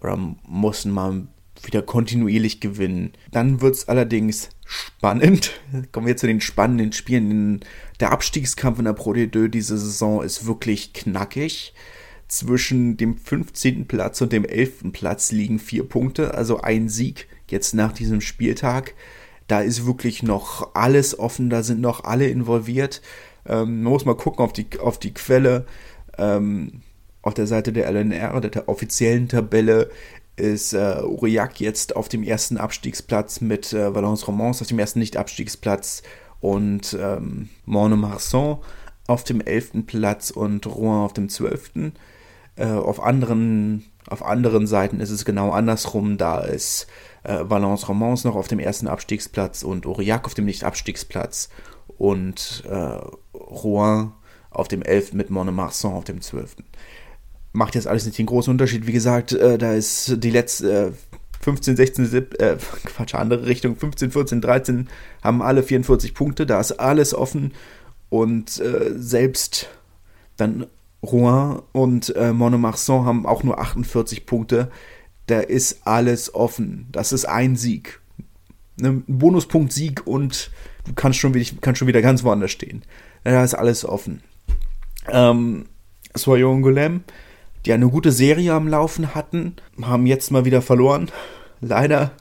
oder 0.00 0.18
mussten 0.46 0.90
mal 0.90 1.28
wieder 1.64 1.82
kontinuierlich 1.82 2.60
gewinnen. 2.60 3.12
Dann 3.30 3.60
wird 3.60 3.74
es 3.74 3.88
allerdings 3.88 4.50
spannend. 4.64 5.60
Kommen 5.92 6.06
wir 6.06 6.16
zu 6.16 6.26
den 6.26 6.40
spannenden 6.40 6.92
Spielen. 6.92 7.60
Der 8.00 8.12
Abstiegskampf 8.12 8.78
in 8.78 8.84
der 8.84 8.92
Pro 8.92 9.12
D2 9.12 9.48
diese 9.48 9.78
Saison 9.78 10.22
ist 10.22 10.46
wirklich 10.46 10.92
knackig. 10.92 11.74
Zwischen 12.28 12.96
dem 12.96 13.16
15. 13.16 13.88
Platz 13.88 14.20
und 14.20 14.32
dem 14.32 14.44
11. 14.44 14.92
Platz 14.92 15.32
liegen 15.32 15.58
vier 15.58 15.88
Punkte, 15.88 16.34
also 16.34 16.60
ein 16.60 16.88
Sieg 16.88 17.26
jetzt 17.48 17.74
nach 17.74 17.92
diesem 17.92 18.20
Spieltag. 18.20 18.94
Da 19.46 19.60
ist 19.60 19.86
wirklich 19.86 20.22
noch 20.22 20.74
alles 20.74 21.18
offen, 21.18 21.48
da 21.48 21.62
sind 21.62 21.80
noch 21.80 22.04
alle 22.04 22.28
involviert. 22.28 23.00
Ähm, 23.46 23.82
man 23.82 23.92
muss 23.92 24.04
mal 24.04 24.14
gucken 24.14 24.44
auf 24.44 24.52
die, 24.52 24.66
auf 24.78 24.98
die 24.98 25.14
Quelle. 25.14 25.64
Ähm, 26.18 26.82
auf 27.22 27.34
der 27.34 27.46
Seite 27.46 27.72
der 27.72 27.90
LNR, 27.90 28.40
der 28.40 28.68
offiziellen 28.68 29.28
Tabelle, 29.28 29.90
ist 30.36 30.72
äh, 30.72 30.78
Aurillac 30.78 31.60
jetzt 31.60 31.96
auf 31.96 32.08
dem 32.08 32.22
ersten 32.22 32.58
Abstiegsplatz 32.58 33.40
mit 33.40 33.72
äh, 33.72 33.94
Valence 33.94 34.26
Romans 34.28 34.60
auf 34.62 34.68
dem 34.68 34.78
ersten 34.78 35.00
Nicht-Abstiegsplatz 35.00 36.02
und 36.40 36.96
ähm, 36.98 37.48
Morne-Marsan 37.64 38.58
auf 39.06 39.24
dem 39.24 39.40
elften 39.40 39.86
Platz 39.86 40.30
und 40.30 40.66
Rouen 40.66 41.04
auf 41.04 41.12
dem 41.12 41.28
zwölften. 41.28 41.94
Äh, 42.58 42.66
auf, 42.66 43.00
anderen, 43.00 43.84
auf 44.08 44.24
anderen 44.24 44.66
Seiten 44.66 45.00
ist 45.00 45.10
es 45.10 45.24
genau 45.24 45.52
andersrum. 45.52 46.18
Da 46.18 46.40
ist 46.40 46.88
äh, 47.22 47.38
Valence 47.42 47.88
Romans 47.88 48.24
noch 48.24 48.34
auf 48.34 48.48
dem 48.48 48.58
ersten 48.58 48.88
Abstiegsplatz 48.88 49.62
und 49.62 49.86
Aurillac 49.86 50.26
auf 50.26 50.34
dem 50.34 50.44
Nicht-Abstiegsplatz 50.46 51.50
und 51.98 52.64
äh, 52.68 52.98
Rouen 53.36 54.12
auf 54.50 54.66
dem 54.66 54.82
11. 54.82 55.12
mit 55.12 55.30
Monemarsan 55.30 55.92
auf 55.92 56.04
dem 56.04 56.20
12. 56.20 56.56
Macht 57.52 57.76
jetzt 57.76 57.86
alles 57.86 58.06
nicht 58.06 58.18
den 58.18 58.26
großen 58.26 58.50
Unterschied. 58.50 58.86
Wie 58.86 58.92
gesagt, 58.92 59.32
äh, 59.32 59.56
da 59.56 59.72
ist 59.72 60.22
die 60.22 60.30
letzte 60.30 60.88
äh, 60.88 60.92
15, 61.40 61.76
16, 61.76 62.06
17, 62.06 62.40
äh, 62.40 62.56
Quatsch, 62.84 63.14
andere 63.14 63.46
Richtung, 63.46 63.76
15, 63.76 64.10
14, 64.10 64.40
13 64.40 64.88
haben 65.22 65.42
alle 65.42 65.62
44 65.62 66.12
Punkte, 66.12 66.44
da 66.44 66.58
ist 66.58 66.72
alles 66.72 67.14
offen 67.14 67.52
und 68.08 68.58
äh, 68.58 68.92
selbst 68.96 69.68
dann 70.36 70.66
Rouen 71.02 71.62
und 71.72 72.14
äh, 72.16 72.32
Monemarsan 72.32 73.04
haben 73.04 73.26
auch 73.26 73.42
nur 73.42 73.58
48 73.58 74.26
Punkte. 74.26 74.70
Da 75.26 75.40
ist 75.40 75.86
alles 75.86 76.34
offen. 76.34 76.88
Das 76.90 77.12
ist 77.12 77.26
ein 77.26 77.56
Sieg. 77.56 78.00
Ein 78.80 79.04
Bonuspunkt 79.06 79.72
Sieg 79.72 80.06
und 80.06 80.50
du 80.86 80.94
kannst 80.94 81.18
schon, 81.18 81.34
wieder, 81.34 81.56
kannst 81.60 81.78
schon 81.78 81.88
wieder 81.88 82.02
ganz 82.02 82.24
woanders 82.24 82.50
stehen. 82.50 82.82
Da 83.24 83.44
ist 83.44 83.54
alles 83.54 83.84
offen. 83.84 84.22
Ähm, 85.10 85.66
Soyon 86.14 86.62
Golem, 86.62 87.02
die 87.66 87.72
eine 87.72 87.88
gute 87.88 88.12
Serie 88.12 88.54
am 88.54 88.68
Laufen 88.68 89.14
hatten, 89.14 89.56
haben 89.82 90.06
jetzt 90.06 90.30
mal 90.30 90.44
wieder 90.44 90.62
verloren. 90.62 91.10
Leider. 91.60 92.12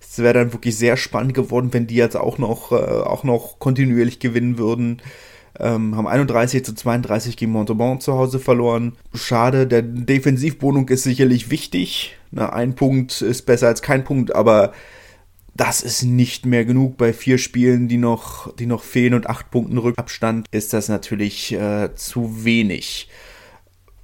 Es 0.00 0.18
wäre 0.18 0.34
dann 0.34 0.52
wirklich 0.52 0.76
sehr 0.76 0.96
spannend 0.96 1.34
geworden, 1.34 1.72
wenn 1.72 1.86
die 1.86 1.96
jetzt 1.96 2.16
auch 2.16 2.38
noch, 2.38 2.72
äh, 2.72 2.76
auch 2.76 3.24
noch 3.24 3.58
kontinuierlich 3.58 4.18
gewinnen 4.18 4.56
würden. 4.56 5.02
Ähm, 5.58 5.96
haben 5.96 6.06
31 6.06 6.64
zu 6.64 6.74
32 6.74 7.36
gegen 7.36 7.52
Montauban 7.52 8.00
zu 8.00 8.14
Hause 8.14 8.38
verloren. 8.38 8.92
Schade, 9.14 9.66
der 9.66 9.82
Defensivwohnung 9.82 10.88
ist 10.88 11.04
sicherlich 11.04 11.50
wichtig. 11.50 12.16
Na, 12.30 12.50
ein 12.52 12.74
Punkt 12.74 13.22
ist 13.22 13.42
besser 13.42 13.68
als 13.68 13.82
kein 13.82 14.04
Punkt, 14.04 14.34
aber 14.34 14.72
das 15.54 15.80
ist 15.80 16.02
nicht 16.02 16.44
mehr 16.44 16.64
genug 16.64 16.98
bei 16.98 17.12
vier 17.12 17.38
Spielen, 17.38 17.88
die 17.88 17.96
noch, 17.96 18.54
die 18.56 18.66
noch 18.66 18.82
fehlen 18.82 19.14
und 19.14 19.28
acht 19.28 19.50
Punkten 19.50 19.78
Rückabstand 19.78 20.46
ist 20.50 20.72
das 20.72 20.88
natürlich 20.88 21.52
äh, 21.52 21.94
zu 21.94 22.44
wenig. 22.44 23.08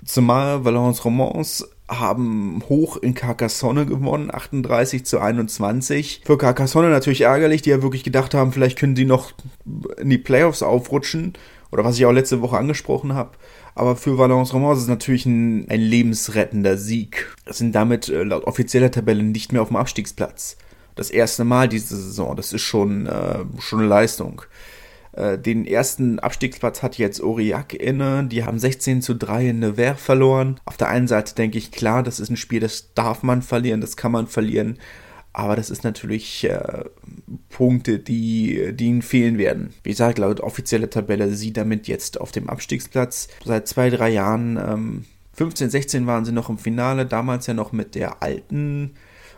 Zumal 0.05 0.65
Valence 0.65 1.05
Romans 1.05 1.69
haben 1.99 2.63
hoch 2.69 2.97
in 2.97 3.15
Carcassonne 3.15 3.87
gewonnen, 3.87 4.31
38 4.33 5.05
zu 5.05 5.21
21. 5.21 6.23
Für 6.25 6.39
Carcassonne 6.39 6.91
natürlich 6.91 7.23
ärgerlich, 7.23 7.63
die 7.63 7.71
ja 7.71 7.83
wirklich 7.83 8.05
gedacht 8.05 8.35
haben, 8.35 8.53
vielleicht 8.53 8.79
können 8.79 8.97
sie 8.97 9.05
noch 9.05 9.33
in 9.99 10.11
die 10.11 10.19
Playoffs 10.19 10.63
aufrutschen. 10.63 11.35
Oder 11.71 11.85
was 11.85 11.97
ich 11.97 12.05
auch 12.05 12.13
letzte 12.13 12.43
Woche 12.43 12.59
angesprochen 12.59 13.15
habe. 13.15 13.31
Aber 13.75 13.97
für 13.97 14.19
Valence 14.19 14.53
Romans 14.53 14.77
ist 14.79 14.85
es 14.85 14.89
natürlich 14.91 15.25
ein, 15.25 15.67
ein 15.71 15.81
lebensrettender 15.81 16.77
Sieg. 16.77 17.35
Es 17.47 17.57
sind 17.57 17.75
damit 17.75 18.11
äh, 18.11 18.23
laut 18.25 18.45
offizieller 18.45 18.91
Tabelle 18.91 19.23
nicht 19.23 19.53
mehr 19.53 19.63
auf 19.63 19.69
dem 19.69 19.79
Abstiegsplatz 19.79 20.59
das 20.95 21.11
erste 21.11 21.45
Mal 21.45 21.69
diese 21.69 21.97
Saison. 21.97 22.37
Das 22.37 22.53
ist 22.53 22.63
schon, 22.63 23.07
äh, 23.07 23.39
schon 23.59 23.81
eine 23.81 23.89
Leistung. 23.89 24.43
Äh, 25.13 25.39
den 25.39 25.67
ersten 25.67 26.19
Abstiegsplatz 26.19 26.83
hat 26.83 26.99
jetzt 26.99 27.23
Aurillac 27.23 27.75
inne. 27.75 28.25
Die 28.27 28.45
haben 28.45 28.59
16 28.59 29.03
zu 29.03 29.15
3 29.15 29.49
in 29.49 29.59
Nevers 29.59 30.01
verloren. 30.01 30.59
Auf 30.65 30.77
der 30.77 30.89
einen 30.89 31.09
Seite 31.09 31.35
denke 31.35 31.59
ich, 31.59 31.71
klar, 31.71 32.03
das 32.03 32.21
ist 32.21 32.31
ein 32.31 32.37
Spiel, 32.37 32.61
das 32.61 32.95
darf 32.95 33.23
man 33.23 33.43
verlieren, 33.43 33.81
das 33.81 33.97
kann 33.97 34.13
man 34.13 34.27
verlieren. 34.27 34.79
Aber 35.35 35.57
das 35.57 35.71
ist 35.71 35.83
natürlich 35.83 36.45
äh, 36.45 36.85
Punkte, 37.49 37.99
die, 37.99 38.73
die 38.75 38.87
ihnen 38.87 39.03
fehlen 39.03 39.39
werden. 39.39 39.73
Wie 39.83 39.91
gesagt, 39.91 40.19
laut 40.19 40.41
offizieller 40.41 40.91
Tabelle 40.91 41.31
sie 41.31 41.53
damit 41.53 41.89
jetzt 41.89 42.21
auf 42.21 42.33
dem 42.33 42.51
Abstiegsplatz. 42.51 43.29
Seit 43.45 43.67
zwei, 43.67 43.89
drei 43.89 44.11
Jahren, 44.11 44.59
ähm, 44.59 45.05
15, 45.35 45.71
16 45.71 46.07
waren 46.07 46.27
sie 46.27 46.33
noch 46.33 46.51
im 46.51 46.59
Finale, 46.59 47.07
damals 47.07 47.47
ja 47.47 47.55
noch 47.55 47.73
mit 47.73 47.95
der 47.95 48.23
alten 48.23 48.95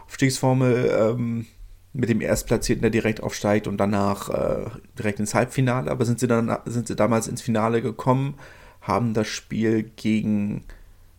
Aufstiegsformel 0.07 0.93
ähm, 0.99 1.47
mit 1.95 2.09
dem 2.09 2.21
Erstplatzierten, 2.21 2.83
der 2.83 2.91
direkt 2.91 3.23
aufsteigt 3.23 3.67
und 3.67 3.79
danach 3.79 4.29
äh, 4.29 4.67
direkt 4.99 5.21
ins 5.21 5.35
Halbfinale. 5.35 5.91
Aber 5.91 6.05
sind 6.05 6.19
sie 6.21 6.27
dann 6.27 6.55
sind 6.67 6.89
sie 6.89 6.97
damals 6.97 7.29
ins 7.29 7.41
Finale 7.41 7.81
gekommen, 7.81 8.35
haben 8.83 9.15
das 9.15 9.29
Spiel 9.29 9.85
gegen 9.97 10.65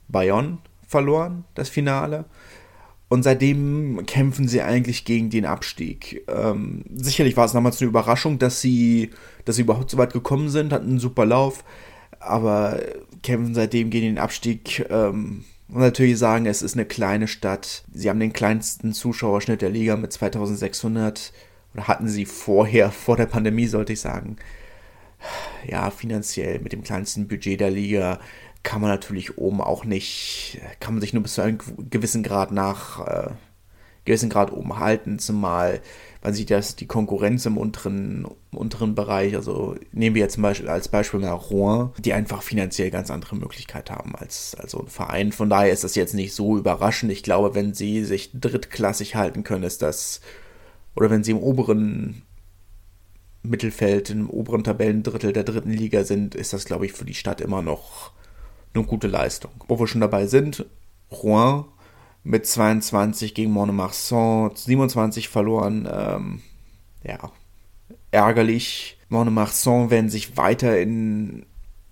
Bayonne 0.10 0.60
verloren, 0.86 1.46
das 1.56 1.70
Finale. 1.70 2.26
Und 3.08 3.24
seitdem 3.24 4.06
kämpfen 4.06 4.48
sie 4.48 4.62
eigentlich 4.62 5.06
gegen 5.06 5.30
den 5.30 5.46
Abstieg. 5.46 6.24
Ähm, 6.28 6.84
sicherlich 6.96 7.38
war 7.38 7.46
es 7.46 7.54
damals 7.54 7.80
eine 7.80 7.90
Überraschung, 7.90 8.40
dass 8.40 8.62
sie, 8.62 9.12
dass 9.46 9.56
sie 9.56 9.62
überhaupt 9.62 9.92
so 9.92 9.98
weit 9.98 10.12
gekommen 10.12 10.50
sind, 10.50 10.74
hatten 10.74 10.90
einen 10.90 11.00
super 11.00 11.26
Lauf, 11.26 11.64
aber 12.20 12.80
kämpfen 13.24 13.54
seitdem 13.54 13.92
gegen 13.92 14.08
den 14.08 14.18
Abstieg. 14.18 14.86
Ähm, 14.90 15.46
und 15.68 15.80
natürlich 15.80 16.18
sagen, 16.18 16.46
es 16.46 16.62
ist 16.62 16.76
eine 16.76 16.86
kleine 16.86 17.28
Stadt. 17.28 17.84
Sie 17.92 18.10
haben 18.10 18.20
den 18.20 18.34
kleinsten 18.34 18.94
Zuschauerschnitt 18.94 19.62
der 19.62 19.70
Liga 19.70 19.96
mit 19.96 20.14
2600 20.14 21.34
oder 21.74 21.88
hatten 21.88 22.08
sie 22.08 22.26
vorher, 22.26 22.92
vor 22.92 23.18
der 23.18 23.26
Pandemie 23.26 23.68
sollte 23.68 23.94
ich 23.94 24.02
sagen. 24.02 24.38
Ja, 25.68 25.90
finanziell 25.90 26.60
mit 26.60 26.72
dem 26.72 26.84
kleinsten 26.84 27.28
Budget 27.28 27.60
der 27.60 27.72
Liga 27.72 28.20
kann 28.62 28.82
man 28.82 28.90
natürlich 28.90 29.38
oben 29.38 29.62
auch 29.62 29.86
nicht, 29.86 30.60
kann 30.80 30.94
man 30.94 31.02
sich 31.02 31.14
nur 31.14 31.24
bis 31.24 31.36
zu 31.36 31.42
einem 31.42 31.60
gewissen 31.90 32.24
Grad 32.24 32.52
nach, 32.52 33.06
äh, 33.06 33.30
gewissen 34.06 34.30
Grad 34.30 34.52
oben 34.52 34.80
halten, 34.80 35.20
zumal 35.20 35.82
man 36.26 36.34
sieht, 36.34 36.50
dass 36.50 36.76
die 36.76 36.88
Konkurrenz 36.88 37.46
im 37.46 37.56
unteren, 37.56 38.26
unteren 38.50 38.96
Bereich, 38.96 39.36
also 39.36 39.76
nehmen 39.92 40.16
wir 40.16 40.24
jetzt 40.24 40.34
zum 40.34 40.42
Beispiel 40.42 40.68
als 40.68 40.88
Beispiel 40.88 41.20
mal 41.20 41.30
Rouen, 41.34 41.92
die 42.00 42.14
einfach 42.14 42.42
finanziell 42.42 42.90
ganz 42.90 43.12
andere 43.12 43.36
Möglichkeiten 43.36 43.94
haben 43.94 44.16
als, 44.16 44.56
als 44.56 44.72
so 44.72 44.80
ein 44.80 44.88
Verein. 44.88 45.32
Von 45.32 45.52
daher 45.52 45.72
ist 45.72 45.84
das 45.84 45.94
jetzt 45.94 46.16
nicht 46.16 46.34
so 46.34 46.58
überraschend. 46.58 47.12
Ich 47.12 47.22
glaube, 47.22 47.54
wenn 47.54 47.76
sie 47.76 48.04
sich 48.04 48.32
drittklassig 48.34 49.16
halten 49.16 49.44
können, 49.44 49.66
ist 49.66 49.84
das, 49.84 50.20
oder 50.96 51.12
wenn 51.12 51.24
sie 51.24 51.30
im 51.30 51.38
oberen 51.38 52.24
Mittelfeld, 53.44 54.10
im 54.10 54.28
oberen 54.28 54.64
Tabellendrittel 54.64 55.32
der 55.32 55.44
dritten 55.44 55.74
Liga 55.74 56.06
sind, 56.06 56.34
ist 56.34 56.54
das, 56.54 56.66
glaube 56.66 56.88
ich, 56.88 56.94
für 56.94 57.06
die 57.06 57.14
Stadt 57.14 57.40
immer 57.40 57.62
noch 57.62 58.14
eine 58.74 58.84
gute 58.84 59.06
Leistung. 59.06 59.52
Wo 59.68 59.78
wir 59.78 59.86
schon 59.86 60.02
dabei 60.02 60.26
sind, 60.26 60.66
Rouen 61.12 61.66
mit 62.26 62.48
22 62.48 63.36
gegen 63.36 63.52
Monemarsan 63.52 64.52
27 64.54 65.30
verloren. 65.30 65.88
Ähm, 65.90 66.42
ja, 67.04 67.32
ärgerlich. 68.12 68.98
Monemarsan 69.10 69.92
werden 69.92 70.10
sich 70.10 70.36
weiter 70.36 70.80
in, 70.80 71.46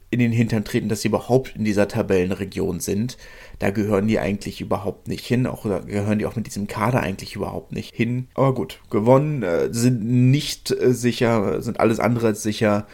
in 0.10 0.18
den 0.18 0.32
Hintern 0.32 0.66
treten, 0.66 0.90
dass 0.90 1.02
sie 1.02 1.10
überhaupt 1.10 1.56
in 1.56 1.64
dieser 1.64 1.88
Tabellenregion 1.88 2.80
sind. 2.80 3.18
Da 3.60 3.70
gehören 3.70 4.08
die 4.08 4.18
eigentlich 4.18 4.60
überhaupt 4.60 5.08
nicht 5.08 5.24
hin. 5.24 5.46
Auch 5.46 5.68
da 5.68 5.80
gehören 5.80 6.18
die 6.18 6.26
auch 6.26 6.36
mit 6.36 6.48
diesem 6.48 6.66
Kader 6.66 7.02
eigentlich 7.02 7.36
überhaupt 7.36 7.72
nicht 7.72 7.94
hin. 7.96 8.28
Aber 8.34 8.56
gut, 8.56 8.80
gewonnen, 8.90 9.44
äh, 9.44 9.72
sind 9.72 10.04
nicht 10.04 10.72
äh, 10.72 10.94
sicher, 10.94 11.62
sind 11.62 11.80
alles 11.80 12.00
andere 12.00 12.28
als 12.28 12.42
sicher. 12.42 12.88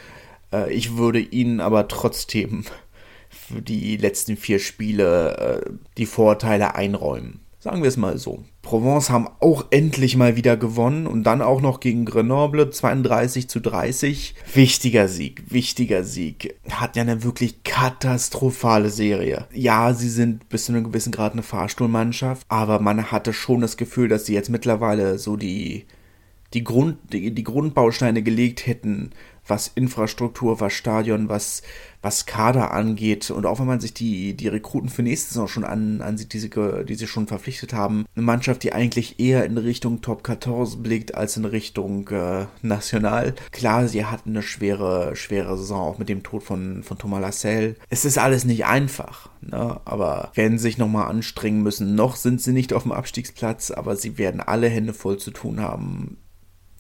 Äh, 0.52 0.74
ich 0.74 0.98
würde 0.98 1.20
ihnen 1.20 1.62
aber 1.62 1.88
trotzdem 1.88 2.66
für 3.30 3.62
die 3.62 3.98
letzten 3.98 4.38
vier 4.38 4.60
Spiele 4.60 5.64
äh, 5.66 5.72
die 5.98 6.06
Vorteile 6.06 6.76
einräumen. 6.76 7.42
Sagen 7.62 7.82
wir 7.82 7.90
es 7.90 7.98
mal 7.98 8.18
so. 8.18 8.46
Provence 8.62 9.10
haben 9.10 9.28
auch 9.42 9.66
endlich 9.70 10.16
mal 10.16 10.38
wieder 10.38 10.56
gewonnen 10.56 11.08
und 11.08 11.26
dann 11.26 11.42
auch 11.42 11.60
noch 11.60 11.82
gegen 11.82 12.06
Grenoble 12.06 12.70
32 12.70 13.50
zu 13.50 13.60
30. 13.60 14.34
Wichtiger 14.54 15.10
Sieg, 15.10 15.44
wichtiger 15.50 16.06
Sieg. 16.06 16.56
Hat 16.70 16.96
ja 16.96 17.02
eine 17.02 17.24
wirklich 17.24 17.64
katastrophale 17.66 18.90
Serie. 18.90 19.46
Ja, 19.54 19.94
sie 19.94 20.08
sind 20.08 20.48
bis 20.48 20.66
zu 20.66 20.72
einem 20.72 20.86
gewissen 20.86 21.12
Grad 21.12 21.34
eine 21.34 21.44
Fahrstuhlmannschaft, 21.44 22.46
aber 22.48 22.80
man 22.80 23.12
hatte 23.12 23.34
schon 23.34 23.60
das 23.60 23.76
Gefühl, 23.76 24.08
dass 24.08 24.26
sie 24.26 24.34
jetzt 24.34 24.50
mittlerweile 24.50 25.20
so 25.20 25.36
die 25.36 25.86
die, 26.54 26.64
Grund, 26.64 26.98
die, 27.14 27.32
die 27.34 27.44
Grundbausteine 27.44 28.24
gelegt 28.24 28.66
hätten, 28.66 29.12
was 29.50 29.72
Infrastruktur, 29.74 30.60
was 30.60 30.74
Stadion, 30.74 31.30
was, 31.30 31.64
was 32.02 32.26
Kader 32.26 32.72
angeht. 32.72 33.32
Und 33.32 33.46
auch 33.46 33.60
wenn 33.60 33.68
man 33.68 33.80
sich 33.80 33.94
die, 33.94 34.34
die 34.34 34.48
Rekruten 34.48 34.90
für 34.90 35.04
nächste 35.04 35.30
Saison 35.30 35.48
schon 35.48 35.64
an, 35.64 36.02
ansieht, 36.02 36.34
die 36.34 36.40
sie, 36.40 36.50
die 36.88 36.96
sie 36.96 37.08
schon 37.08 37.28
verpflichtet 37.28 37.74
haben, 37.74 38.06
eine 38.16 38.26
Mannschaft, 38.26 38.64
die 38.64 38.74
eigentlich 38.74 39.20
eher 39.20 39.46
in 39.46 39.58
Richtung 39.58 40.02
Top 40.02 40.26
14 40.26 40.82
blickt 40.82 41.16
als 41.16 41.38
in 41.38 41.46
Richtung 41.46 42.08
äh, 42.10 42.46
National. 42.62 43.34
Klar, 43.52 43.88
sie 43.88 44.06
hatten 44.06 44.30
eine 44.32 44.44
schwere, 44.44 45.16
schwere 45.16 45.58
Saison, 45.58 45.82
auch 45.82 45.98
mit 45.98 46.10
dem 46.10 46.24
Tod 46.24 46.44
von, 46.44 46.84
von 46.84 46.98
Thomas 46.98 47.22
Lassell. 47.22 47.76
Es 47.90 48.06
ist 48.06 48.18
alles 48.18 48.46
nicht 48.46 48.66
einfach, 48.66 49.30
ne? 49.42 49.82
aber 49.86 50.32
werden 50.36 50.60
sich 50.60 50.78
nochmal 50.78 51.10
anstrengen 51.10 51.64
müssen. 51.64 51.96
Noch 51.96 52.16
sind 52.16 52.42
sie 52.42 52.54
nicht 52.54 52.74
auf 52.74 52.84
dem 52.84 52.92
Abstiegsplatz, 52.92 53.72
aber 53.72 53.96
sie 53.96 54.18
werden 54.18 54.42
alle 54.42 54.70
Hände 54.70 54.94
voll 54.94 55.18
zu 55.18 55.32
tun 55.32 55.60
haben, 55.60 56.18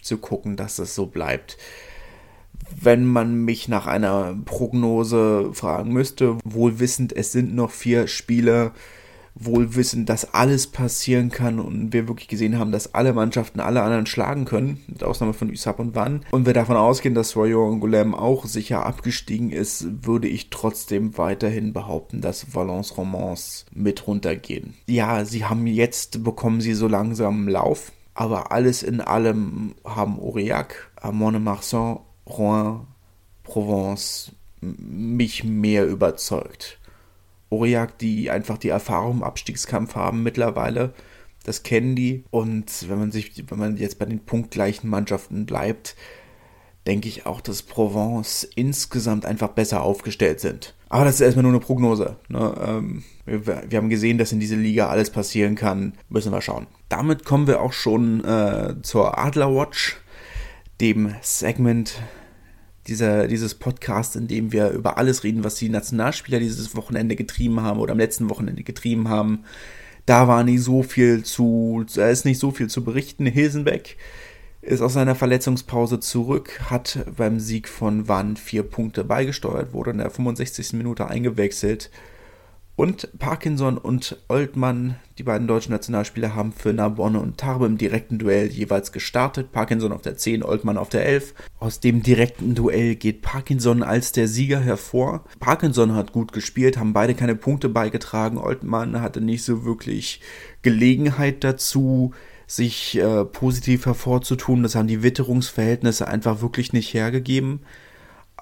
zu 0.01 0.17
gucken, 0.17 0.55
dass 0.55 0.79
es 0.79 0.95
so 0.95 1.07
bleibt 1.07 1.57
wenn 2.81 3.05
man 3.05 3.45
mich 3.45 3.67
nach 3.67 3.87
einer 3.87 4.35
Prognose 4.45 5.51
fragen 5.53 5.91
müsste, 5.91 6.37
wohl 6.43 6.79
wissend, 6.79 7.15
es 7.15 7.31
sind 7.31 7.53
noch 7.55 7.71
vier 7.71 8.07
Spiele, 8.07 8.71
wohl 9.35 9.75
wissend, 9.75 10.09
dass 10.09 10.33
alles 10.33 10.67
passieren 10.67 11.29
kann 11.29 11.59
und 11.59 11.93
wir 11.93 12.07
wirklich 12.07 12.27
gesehen 12.27 12.59
haben, 12.59 12.71
dass 12.71 12.93
alle 12.93 13.13
Mannschaften 13.13 13.59
alle 13.59 13.81
anderen 13.81 14.05
schlagen 14.05 14.45
können, 14.45 14.83
mit 14.87 15.03
Ausnahme 15.03 15.33
von 15.33 15.49
USAP 15.49 15.79
und 15.79 15.95
Wann. 15.95 16.25
Und 16.31 16.45
wir 16.45 16.53
davon 16.53 16.75
ausgehen, 16.75 17.15
dass 17.15 17.35
Royal 17.35 17.71
Angoulême 17.71 18.13
auch 18.13 18.45
sicher 18.45 18.85
abgestiegen 18.85 19.51
ist, 19.51 20.05
würde 20.05 20.27
ich 20.27 20.49
trotzdem 20.49 21.17
weiterhin 21.17 21.73
behaupten, 21.73 22.21
dass 22.21 22.53
Valence 22.53 22.97
Romans 22.97 23.65
mit 23.73 24.07
runtergehen. 24.07 24.73
Ja, 24.87 25.23
sie 25.23 25.45
haben 25.45 25.67
jetzt, 25.67 26.23
bekommen 26.23 26.59
sie 26.59 26.73
so 26.73 26.87
langsam 26.87 27.47
Lauf, 27.47 27.91
aber 28.13 28.51
alles 28.51 28.83
in 28.83 28.99
allem 28.99 29.75
haben 29.85 30.19
Aurillac, 30.19 30.91
Amon 31.01 31.41
Marsan 31.41 31.99
Rouen, 32.29 32.87
Provence 33.43 34.31
mich 34.61 35.43
mehr 35.43 35.85
überzeugt. 35.85 36.79
Aurillac, 37.49 37.97
die 37.97 38.29
einfach 38.29 38.57
die 38.57 38.69
Erfahrung 38.69 39.17
im 39.17 39.23
Abstiegskampf 39.23 39.95
haben 39.95 40.21
mittlerweile, 40.21 40.93
das 41.43 41.63
kennen 41.63 41.95
die. 41.95 42.23
Und 42.29 42.89
wenn 42.89 42.99
man 42.99 43.11
sich, 43.11 43.45
wenn 43.49 43.57
man 43.57 43.77
jetzt 43.77 43.99
bei 43.99 44.05
den 44.05 44.19
punktgleichen 44.19 44.89
Mannschaften 44.89 45.45
bleibt, 45.45 45.95
denke 46.85 47.07
ich 47.07 47.25
auch, 47.25 47.41
dass 47.41 47.63
Provence 47.63 48.47
insgesamt 48.55 49.25
einfach 49.25 49.49
besser 49.49 49.81
aufgestellt 49.81 50.39
sind. 50.39 50.75
Aber 50.89 51.05
das 51.05 51.15
ist 51.15 51.21
erstmal 51.21 51.43
nur 51.43 51.51
eine 51.51 51.59
Prognose. 51.59 52.17
Ne? 52.29 52.53
Ähm, 52.65 53.03
wir, 53.25 53.45
wir, 53.45 53.77
haben 53.77 53.89
gesehen, 53.89 54.17
dass 54.17 54.31
in 54.31 54.39
dieser 54.39 54.55
Liga 54.55 54.87
alles 54.87 55.11
passieren 55.11 55.55
kann. 55.55 55.93
Müssen 56.09 56.31
wir 56.31 56.41
schauen. 56.41 56.67
Damit 56.87 57.25
kommen 57.25 57.47
wir 57.47 57.61
auch 57.61 57.73
schon 57.73 58.23
äh, 58.23 58.75
zur 58.81 59.19
Adler 59.19 59.53
Watch, 59.53 59.97
dem 60.81 61.13
Segment 61.21 62.01
dieser, 62.89 63.27
dieses 63.27 63.55
Podcast, 63.55 64.15
in 64.15 64.27
dem 64.27 64.51
wir 64.51 64.71
über 64.71 64.97
alles 64.97 65.23
reden, 65.23 65.43
was 65.43 65.55
die 65.55 65.69
Nationalspieler 65.69 66.39
dieses 66.39 66.75
Wochenende 66.75 67.15
getrieben 67.15 67.61
haben 67.61 67.79
oder 67.79 67.93
am 67.93 67.99
letzten 67.99 68.29
Wochenende 68.29 68.63
getrieben 68.63 69.07
haben. 69.09 69.45
Da 70.05 70.27
war 70.27 70.43
nicht 70.43 70.63
so 70.63 70.83
viel 70.83 71.23
zu, 71.23 71.85
da 71.93 72.09
ist 72.09 72.25
nicht 72.25 72.39
so 72.39 72.51
viel 72.51 72.67
zu 72.67 72.83
berichten. 72.83 73.25
Hilsenbeck 73.25 73.97
ist 74.61 74.81
aus 74.81 74.93
seiner 74.93 75.15
Verletzungspause 75.15 75.99
zurück, 75.99 76.59
hat 76.69 77.05
beim 77.15 77.39
Sieg 77.39 77.69
von 77.69 78.07
Wann 78.07 78.35
vier 78.35 78.63
Punkte 78.63 79.03
beigesteuert, 79.03 79.73
wurde 79.73 79.91
in 79.91 79.99
der 79.99 80.09
65. 80.09 80.73
Minute 80.73 81.07
eingewechselt 81.07 81.89
und 82.79 83.09
Parkinson 83.19 83.77
und 83.77 84.15
Oldmann, 84.29 84.95
die 85.17 85.23
beiden 85.23 85.49
deutschen 85.49 85.73
Nationalspieler, 85.73 86.33
haben 86.33 86.53
für 86.53 86.71
Narbonne 86.71 87.19
und 87.19 87.37
Tarbe 87.37 87.65
im 87.65 87.77
direkten 87.77 88.19
Duell 88.19 88.47
jeweils 88.47 88.93
gestartet. 88.93 89.51
Parkinson 89.51 89.91
auf 89.91 90.01
der 90.01 90.15
10, 90.15 90.43
Oldmann 90.43 90.77
auf 90.77 90.87
der 90.87 91.05
11. 91.05 91.33
Aus 91.59 91.81
dem 91.81 92.01
direkten 92.03 92.55
Duell 92.55 92.95
geht 92.95 93.21
Parkinson 93.21 93.83
als 93.83 94.13
der 94.13 94.29
Sieger 94.29 94.61
hervor. 94.61 95.25
Parkinson 95.41 95.93
hat 95.93 96.13
gut 96.13 96.31
gespielt, 96.31 96.77
haben 96.77 96.93
beide 96.93 97.15
keine 97.15 97.35
Punkte 97.35 97.67
beigetragen. 97.67 98.37
Oldmann 98.37 99.01
hatte 99.01 99.19
nicht 99.19 99.43
so 99.43 99.65
wirklich 99.65 100.21
Gelegenheit 100.61 101.43
dazu, 101.43 102.13
sich 102.47 102.97
äh, 102.97 103.25
positiv 103.25 103.87
hervorzutun. 103.87 104.63
Das 104.63 104.75
haben 104.75 104.87
die 104.87 105.03
Witterungsverhältnisse 105.03 106.07
einfach 106.07 106.41
wirklich 106.41 106.71
nicht 106.71 106.93
hergegeben 106.93 107.59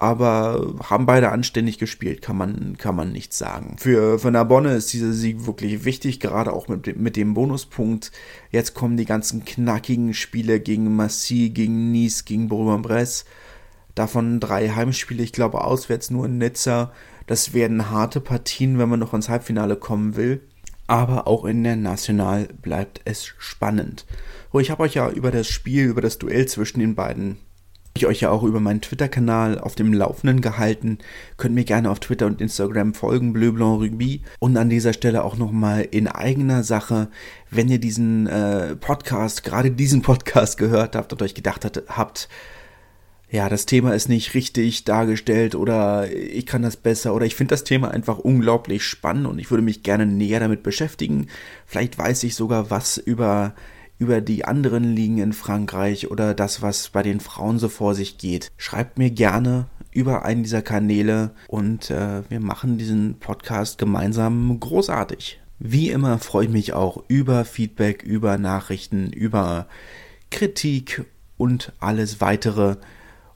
aber 0.00 0.76
haben 0.88 1.06
beide 1.06 1.30
anständig 1.30 1.78
gespielt, 1.78 2.22
kann 2.22 2.36
man, 2.36 2.76
kann 2.78 2.94
man 2.94 3.10
nicht 3.10 3.32
sagen. 3.32 3.74
Für, 3.78 4.20
für 4.20 4.30
Narbonne 4.30 4.74
ist 4.74 4.92
dieser 4.92 5.12
Sieg 5.12 5.44
wirklich 5.44 5.84
wichtig, 5.84 6.20
gerade 6.20 6.52
auch 6.52 6.68
mit, 6.68 6.96
mit 6.96 7.16
dem 7.16 7.34
Bonuspunkt. 7.34 8.12
Jetzt 8.52 8.74
kommen 8.74 8.96
die 8.96 9.06
ganzen 9.06 9.44
knackigen 9.44 10.14
Spiele 10.14 10.60
gegen 10.60 10.94
Massy, 10.94 11.50
gegen 11.50 11.90
Nice, 11.90 12.24
gegen 12.24 12.46
Bourg-en-Bresse. 12.46 13.24
Davon 13.96 14.38
drei 14.38 14.68
Heimspiele, 14.68 15.24
ich 15.24 15.32
glaube 15.32 15.64
auswärts 15.64 16.10
nur 16.10 16.26
in 16.26 16.38
Nizza. 16.38 16.92
Das 17.26 17.52
werden 17.52 17.90
harte 17.90 18.20
Partien, 18.20 18.78
wenn 18.78 18.88
man 18.88 19.00
noch 19.00 19.14
ins 19.14 19.28
Halbfinale 19.28 19.74
kommen 19.74 20.14
will. 20.14 20.42
Aber 20.86 21.26
auch 21.26 21.44
in 21.44 21.64
der 21.64 21.74
National 21.74 22.46
bleibt 22.62 23.00
es 23.04 23.26
spannend. 23.36 24.06
Oh, 24.52 24.60
ich 24.60 24.70
habe 24.70 24.84
euch 24.84 24.94
ja 24.94 25.10
über 25.10 25.32
das 25.32 25.48
Spiel, 25.48 25.86
über 25.86 26.00
das 26.00 26.18
Duell 26.18 26.46
zwischen 26.46 26.78
den 26.78 26.94
beiden 26.94 27.38
ich 27.98 28.06
euch 28.06 28.20
ja 28.20 28.30
auch 28.30 28.42
über 28.42 28.60
meinen 28.60 28.80
Twitter-Kanal 28.80 29.58
auf 29.58 29.74
dem 29.74 29.92
Laufenden 29.92 30.40
gehalten. 30.40 30.98
Könnt 31.36 31.54
mir 31.54 31.64
gerne 31.64 31.90
auf 31.90 32.00
Twitter 32.00 32.26
und 32.26 32.40
Instagram 32.40 32.94
folgen, 32.94 33.32
Bleu 33.32 33.52
Blanc 33.52 33.82
Rugby. 33.82 34.22
Und 34.38 34.56
an 34.56 34.70
dieser 34.70 34.92
Stelle 34.92 35.24
auch 35.24 35.36
nochmal 35.36 35.86
in 35.90 36.08
eigener 36.08 36.62
Sache, 36.62 37.08
wenn 37.50 37.68
ihr 37.68 37.78
diesen 37.78 38.26
äh, 38.26 38.76
Podcast, 38.76 39.42
gerade 39.44 39.70
diesen 39.70 40.02
Podcast 40.02 40.58
gehört 40.58 40.96
habt 40.96 41.12
und 41.12 41.22
euch 41.22 41.34
gedacht 41.34 41.64
hat, 41.64 41.82
habt, 41.88 42.28
ja, 43.30 43.48
das 43.48 43.66
Thema 43.66 43.94
ist 43.94 44.08
nicht 44.08 44.32
richtig 44.32 44.84
dargestellt 44.84 45.54
oder 45.54 46.10
ich 46.10 46.46
kann 46.46 46.62
das 46.62 46.76
besser 46.76 47.14
oder 47.14 47.26
ich 47.26 47.34
finde 47.34 47.50
das 47.50 47.64
Thema 47.64 47.90
einfach 47.90 48.18
unglaublich 48.18 48.84
spannend 48.84 49.26
und 49.26 49.38
ich 49.38 49.50
würde 49.50 49.62
mich 49.62 49.82
gerne 49.82 50.06
näher 50.06 50.40
damit 50.40 50.62
beschäftigen. 50.62 51.26
Vielleicht 51.66 51.98
weiß 51.98 52.22
ich 52.22 52.34
sogar 52.34 52.70
was 52.70 52.96
über 52.96 53.54
über 53.98 54.20
die 54.20 54.44
anderen 54.44 54.84
Ligen 54.84 55.18
in 55.18 55.32
Frankreich 55.32 56.10
oder 56.10 56.34
das, 56.34 56.62
was 56.62 56.88
bei 56.88 57.02
den 57.02 57.20
Frauen 57.20 57.58
so 57.58 57.68
vor 57.68 57.94
sich 57.94 58.18
geht. 58.18 58.50
Schreibt 58.56 58.98
mir 58.98 59.10
gerne 59.10 59.66
über 59.90 60.24
einen 60.24 60.42
dieser 60.42 60.62
Kanäle 60.62 61.32
und 61.48 61.90
äh, 61.90 62.22
wir 62.28 62.40
machen 62.40 62.78
diesen 62.78 63.18
Podcast 63.18 63.78
gemeinsam 63.78 64.58
großartig. 64.60 65.40
Wie 65.58 65.90
immer 65.90 66.18
freue 66.18 66.44
ich 66.44 66.52
mich 66.52 66.72
auch 66.72 67.02
über 67.08 67.44
Feedback, 67.44 68.04
über 68.04 68.38
Nachrichten, 68.38 69.12
über 69.12 69.66
Kritik 70.30 71.04
und 71.36 71.72
alles 71.80 72.20
weitere 72.20 72.76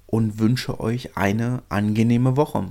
und 0.07 0.39
wünsche 0.39 0.79
euch 0.79 1.17
eine 1.17 1.63
angenehme 1.69 2.37
Woche. 2.37 2.71